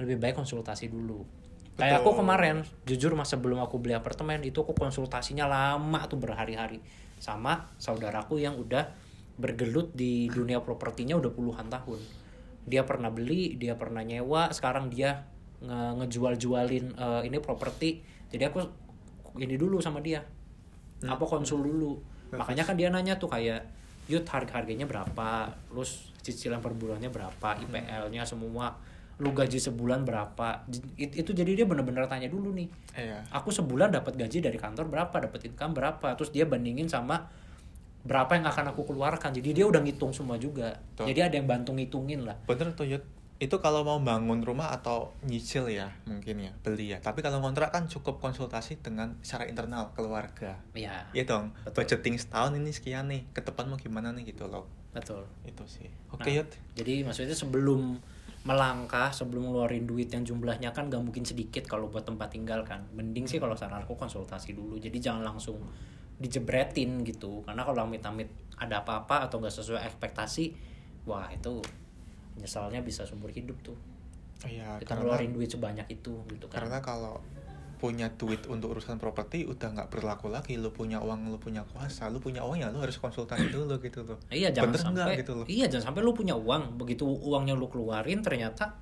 lebih 0.00 0.16
baik 0.16 0.40
konsultasi 0.40 0.88
dulu. 0.88 1.26
Kayak 1.78 2.02
aku 2.02 2.10
Betul. 2.10 2.20
kemarin 2.24 2.56
jujur 2.90 3.12
mas 3.14 3.30
sebelum 3.30 3.62
aku 3.62 3.78
beli 3.78 3.94
apartemen 3.94 4.42
itu 4.42 4.66
aku 4.66 4.74
konsultasinya 4.74 5.46
lama 5.46 6.00
tuh 6.10 6.18
berhari-hari. 6.18 6.82
Sama 7.22 7.70
saudaraku 7.78 8.42
yang 8.42 8.58
udah 8.58 8.90
bergelut 9.38 9.94
di 9.94 10.26
dunia 10.26 10.58
propertinya 10.58 11.14
udah 11.14 11.30
puluhan 11.30 11.70
tahun. 11.70 12.00
Dia 12.66 12.82
pernah 12.82 13.12
beli 13.12 13.54
dia 13.54 13.78
pernah 13.78 14.02
nyewa 14.02 14.50
sekarang 14.50 14.90
dia 14.90 15.28
nge- 15.60 15.94
ngejual-jualin 15.98 16.84
eh, 16.92 17.22
ini 17.24 17.38
properti. 17.38 18.00
Jadi 18.28 18.42
aku 18.44 18.60
ini 19.38 19.54
dulu 19.54 19.78
sama 19.78 19.98
dia. 19.98 20.20
Apa 21.00 21.24
konsul 21.24 21.62
dulu. 21.62 21.98
Makanya 22.30 22.62
kan 22.62 22.74
dia 22.74 22.90
nanya 22.90 23.16
tuh 23.16 23.26
kayak 23.26 23.64
yud 24.06 24.24
harga 24.24 24.60
harganya 24.60 24.84
berapa? 24.84 25.48
Terus 25.70 26.10
cicilan 26.20 26.58
per 26.58 26.74
bulannya 26.74 27.08
berapa? 27.08 27.56
IPL-nya 27.60 28.24
semua. 28.24 28.74
Lu 29.18 29.32
gaji 29.32 29.58
sebulan 29.58 30.04
berapa? 30.04 30.62
It- 30.94 31.16
itu 31.16 31.30
jadi 31.32 31.50
dia 31.54 31.66
bener-bener 31.66 32.06
tanya 32.06 32.26
dulu 32.26 32.54
nih. 32.54 32.68
Iya. 32.94 33.18
Aku 33.32 33.50
sebulan 33.50 33.90
dapat 33.90 34.14
gaji 34.14 34.38
dari 34.38 34.54
kantor 34.54 34.86
berapa? 34.86 35.16
Dapat 35.18 35.50
income 35.50 35.74
berapa? 35.74 36.06
Terus 36.14 36.30
dia 36.30 36.46
bandingin 36.46 36.86
sama 36.86 37.26
berapa 38.06 38.30
yang 38.34 38.46
akan 38.46 38.70
aku 38.72 38.86
keluarkan. 38.86 39.34
Jadi 39.34 39.50
dia 39.52 39.66
udah 39.66 39.82
ngitung 39.82 40.14
semua 40.14 40.38
juga. 40.38 40.78
Betul. 40.94 41.10
jadi 41.10 41.20
ada 41.28 41.34
yang 41.34 41.46
bantu 41.46 41.74
ngitungin 41.74 42.22
lah. 42.24 42.38
Bener 42.46 42.70
tuh 42.72 42.86
Yud 42.86 43.02
itu 43.38 43.54
kalau 43.62 43.86
mau 43.86 44.02
bangun 44.02 44.42
rumah 44.42 44.74
atau 44.74 45.14
nyicil 45.22 45.70
ya 45.70 45.94
mungkin 46.10 46.42
ya 46.42 46.50
beli 46.58 46.90
ya. 46.90 46.98
Tapi 46.98 47.22
kalau 47.22 47.38
kontrak 47.38 47.70
kan 47.70 47.86
cukup 47.86 48.18
konsultasi 48.18 48.82
dengan 48.82 49.14
secara 49.22 49.46
internal 49.46 49.94
keluarga. 49.94 50.58
Ya 50.74 51.06
Iya 51.14 51.22
dong. 51.22 51.54
Betul. 51.62 51.86
budgeting 51.86 52.18
setahun 52.18 52.58
ini 52.58 52.74
sekian 52.74 53.06
nih 53.06 53.30
ke 53.30 53.46
depan 53.46 53.70
mau 53.70 53.78
gimana 53.78 54.10
nih 54.10 54.34
gitu 54.34 54.50
loh. 54.50 54.66
Betul. 54.90 55.22
Itu 55.46 55.62
sih. 55.70 55.86
Oke 56.10 56.34
Nah, 56.34 56.42
Yud. 56.42 56.50
jadi 56.74 57.06
maksudnya 57.06 57.38
sebelum 57.38 58.02
melangkah 58.42 59.14
sebelum 59.14 59.50
ngeluarin 59.50 59.86
duit 59.86 60.10
yang 60.10 60.26
jumlahnya 60.26 60.74
kan 60.74 60.90
gak 60.90 61.02
mungkin 61.02 61.22
sedikit 61.22 61.62
kalau 61.70 61.86
buat 61.86 62.02
tempat 62.02 62.34
tinggal 62.34 62.66
kan. 62.66 62.90
Mending 62.90 63.30
sih 63.30 63.38
kalau 63.38 63.54
saran 63.54 63.86
aku 63.86 63.94
konsultasi 63.94 64.58
dulu. 64.58 64.82
Jadi 64.82 64.98
jangan 64.98 65.22
langsung 65.22 65.62
dijebretin 66.18 67.06
gitu. 67.06 67.46
Karena 67.46 67.62
kalau 67.62 67.86
amit-amit 67.86 68.34
ada 68.58 68.82
apa-apa 68.82 69.30
atau 69.30 69.38
gak 69.38 69.54
sesuai 69.54 69.86
ekspektasi 69.86 70.58
wah 71.06 71.30
itu 71.30 71.62
nyesalnya 72.38 72.80
bisa 72.80 73.02
seumur 73.02 73.28
hidup 73.28 73.58
tuh. 73.60 73.76
Iya 74.40 74.78
kita 74.78 74.94
karena 74.94 75.02
ngeluarin 75.04 75.32
duit 75.34 75.50
sebanyak 75.50 75.86
itu 75.90 76.14
gitu 76.30 76.46
kan. 76.46 76.62
karena 76.62 76.78
kalau 76.78 77.18
punya 77.78 78.10
duit 78.10 78.42
untuk 78.46 78.74
urusan 78.74 78.98
properti 78.98 79.46
udah 79.46 79.70
nggak 79.70 79.88
berlaku 79.90 80.26
lagi. 80.26 80.58
Lu 80.58 80.70
punya 80.70 80.98
uang 80.98 81.30
lu 81.30 81.38
punya 81.38 81.62
kuasa 81.62 82.06
lu 82.06 82.18
punya 82.18 82.42
uang 82.42 82.58
ya 82.58 82.70
lu 82.70 82.78
harus 82.78 82.98
konsultasi 82.98 83.50
dulu 83.50 83.78
gitu 83.78 84.02
loh. 84.02 84.18
Iya 84.30 84.50
jangan 84.50 84.74
Bener 84.74 84.82
sampai 84.82 85.14
gitu 85.18 85.32
loh? 85.38 85.46
iya 85.46 85.66
jangan 85.66 85.90
sampai 85.90 86.02
lu 86.02 86.10
punya 86.10 86.34
uang. 86.34 86.74
Begitu 86.74 87.06
uangnya 87.06 87.54
lu 87.54 87.66
keluarin 87.66 88.22
ternyata 88.22 88.78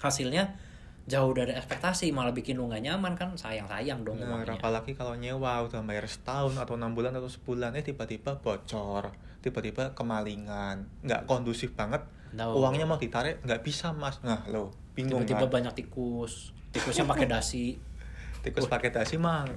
hasilnya 0.00 0.56
jauh 1.04 1.32
dari 1.32 1.56
ekspektasi 1.56 2.12
malah 2.12 2.30
bikin 2.30 2.60
lu 2.60 2.68
nggak 2.68 2.84
nyaman 2.84 3.16
kan. 3.16 3.32
Sayang 3.34 3.68
sayang 3.68 4.04
dong 4.04 4.20
Nah, 4.20 4.36
uangnya. 4.36 4.56
apalagi 4.56 4.92
kalau 4.92 5.16
nyewa 5.16 5.64
udah 5.64 5.80
bayar 5.82 6.04
setahun 6.04 6.56
atau 6.56 6.76
enam 6.76 6.92
bulan 6.92 7.16
atau 7.16 7.26
sebulan 7.26 7.72
eh 7.74 7.82
tiba-tiba 7.82 8.36
bocor, 8.36 9.12
tiba-tiba 9.40 9.96
kemalingan, 9.96 10.84
nggak 11.02 11.24
kondusif 11.24 11.72
banget. 11.72 12.04
No. 12.30 12.54
Uangnya 12.54 12.86
mau 12.86 12.94
ditarik 12.94 13.42
nggak 13.42 13.60
bisa 13.60 13.90
mas, 13.90 14.22
nah 14.22 14.46
lo 14.46 14.70
bingung 14.94 15.22
tiba-tiba 15.22 15.46
kan? 15.46 15.54
banyak 15.60 15.72
tikus. 15.74 16.54
Tikusnya 16.70 17.02
pakai 17.04 17.26
dasi. 17.26 17.74
Tikus 18.46 18.64
pakai 18.66 18.88
dasi 18.88 19.20
mang, 19.20 19.50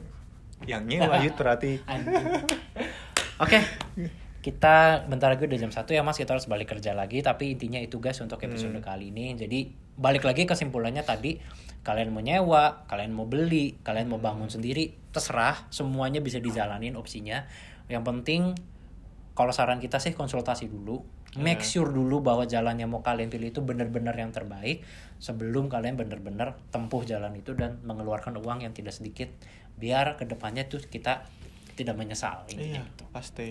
yang 0.65 0.83
nyewa 0.83 1.21
yut 1.21 1.38
berarti. 1.39 1.79
Anjing. 1.86 2.25
oke. 3.38 3.59
Kita 4.43 5.07
bentar 5.07 5.31
lagi 5.31 5.47
udah 5.47 5.55
jam 5.55 5.71
satu 5.71 5.95
ya 5.95 6.03
mas. 6.03 6.19
Kita 6.19 6.36
harus 6.36 6.51
balik 6.51 6.75
kerja 6.75 6.91
lagi. 6.91 7.23
Tapi 7.23 7.55
intinya 7.55 7.79
itu 7.79 8.03
guys 8.03 8.19
untuk 8.19 8.43
episode 8.43 8.75
Hmm. 8.75 8.83
kali 8.83 9.15
ini. 9.15 9.39
Jadi 9.39 9.71
balik 9.95 10.27
lagi 10.27 10.43
kesimpulannya 10.43 10.99
tadi. 11.07 11.39
Kalian 11.79 12.12
mau 12.12 12.19
nyewa 12.19 12.83
kalian 12.88 13.12
mau 13.12 13.23
beli 13.23 13.79
kalian 13.83 14.12
mau 14.12 14.19
bangun 14.19 14.51
sendiri 14.51 14.91
terserah. 15.15 15.71
Semuanya 15.71 16.19
bisa 16.19 16.43
dijalanin 16.43 16.99
opsinya. 16.99 17.47
Yang 17.88 18.03
penting 18.03 18.41
kalau 19.31 19.55
saran 19.55 19.79
kita 19.79 20.03
sih 20.03 20.12
konsultasi 20.12 20.67
dulu 20.67 21.07
make 21.39 21.61
Iya. 21.63 21.69
sure 21.81 21.89
dulu 21.89 22.21
bahwa 22.21 22.45
jalan 22.45 22.77
yang 22.77 22.93
mau 22.93 23.01
kalian 23.01 23.29
pilih 23.29 23.49
itu 23.49 23.61
benar-benar 23.61 24.13
yang 24.13 24.29
terbaik 24.29 24.85
sebelum 25.17 25.65
kalian 25.65 25.97
benar-benar 25.97 26.59
tempuh 26.69 27.01
jalan 27.01 27.33
itu 27.33 27.55
dan 27.55 27.81
mengeluarkan 27.81 28.37
uang 28.37 28.61
yang 28.61 28.73
tidak 28.75 28.93
sedikit 28.93 29.31
biar 29.73 30.19
ke 30.19 30.29
depannya 30.29 30.69
tuh 30.69 30.77
kita 30.79 31.25
tidak 31.73 31.97
menyesal 31.97 32.45
intinya 32.45 32.79
Iya, 32.79 32.85
gitu. 32.85 33.03
pasti. 33.09 33.49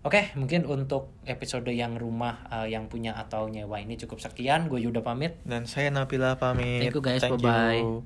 Oke, 0.00 0.32
mungkin 0.32 0.64
untuk 0.64 1.12
episode 1.28 1.68
yang 1.68 1.96
rumah 1.96 2.48
eh, 2.48 2.72
yang 2.72 2.88
punya 2.88 3.12
atau 3.12 3.52
nyewa 3.52 3.76
ini 3.80 4.00
cukup 4.00 4.16
sekian. 4.16 4.64
Gue 4.64 4.80
Yuda 4.80 5.04
pamit. 5.04 5.36
Dan 5.44 5.68
saya 5.68 5.92
Nabila 5.92 6.40
pamit. 6.40 6.88
Thank 6.88 6.96
you, 6.96 7.04
guys. 7.04 7.20
Thank 7.20 7.36
Bye-bye. 7.36 7.80
you. 7.84 8.00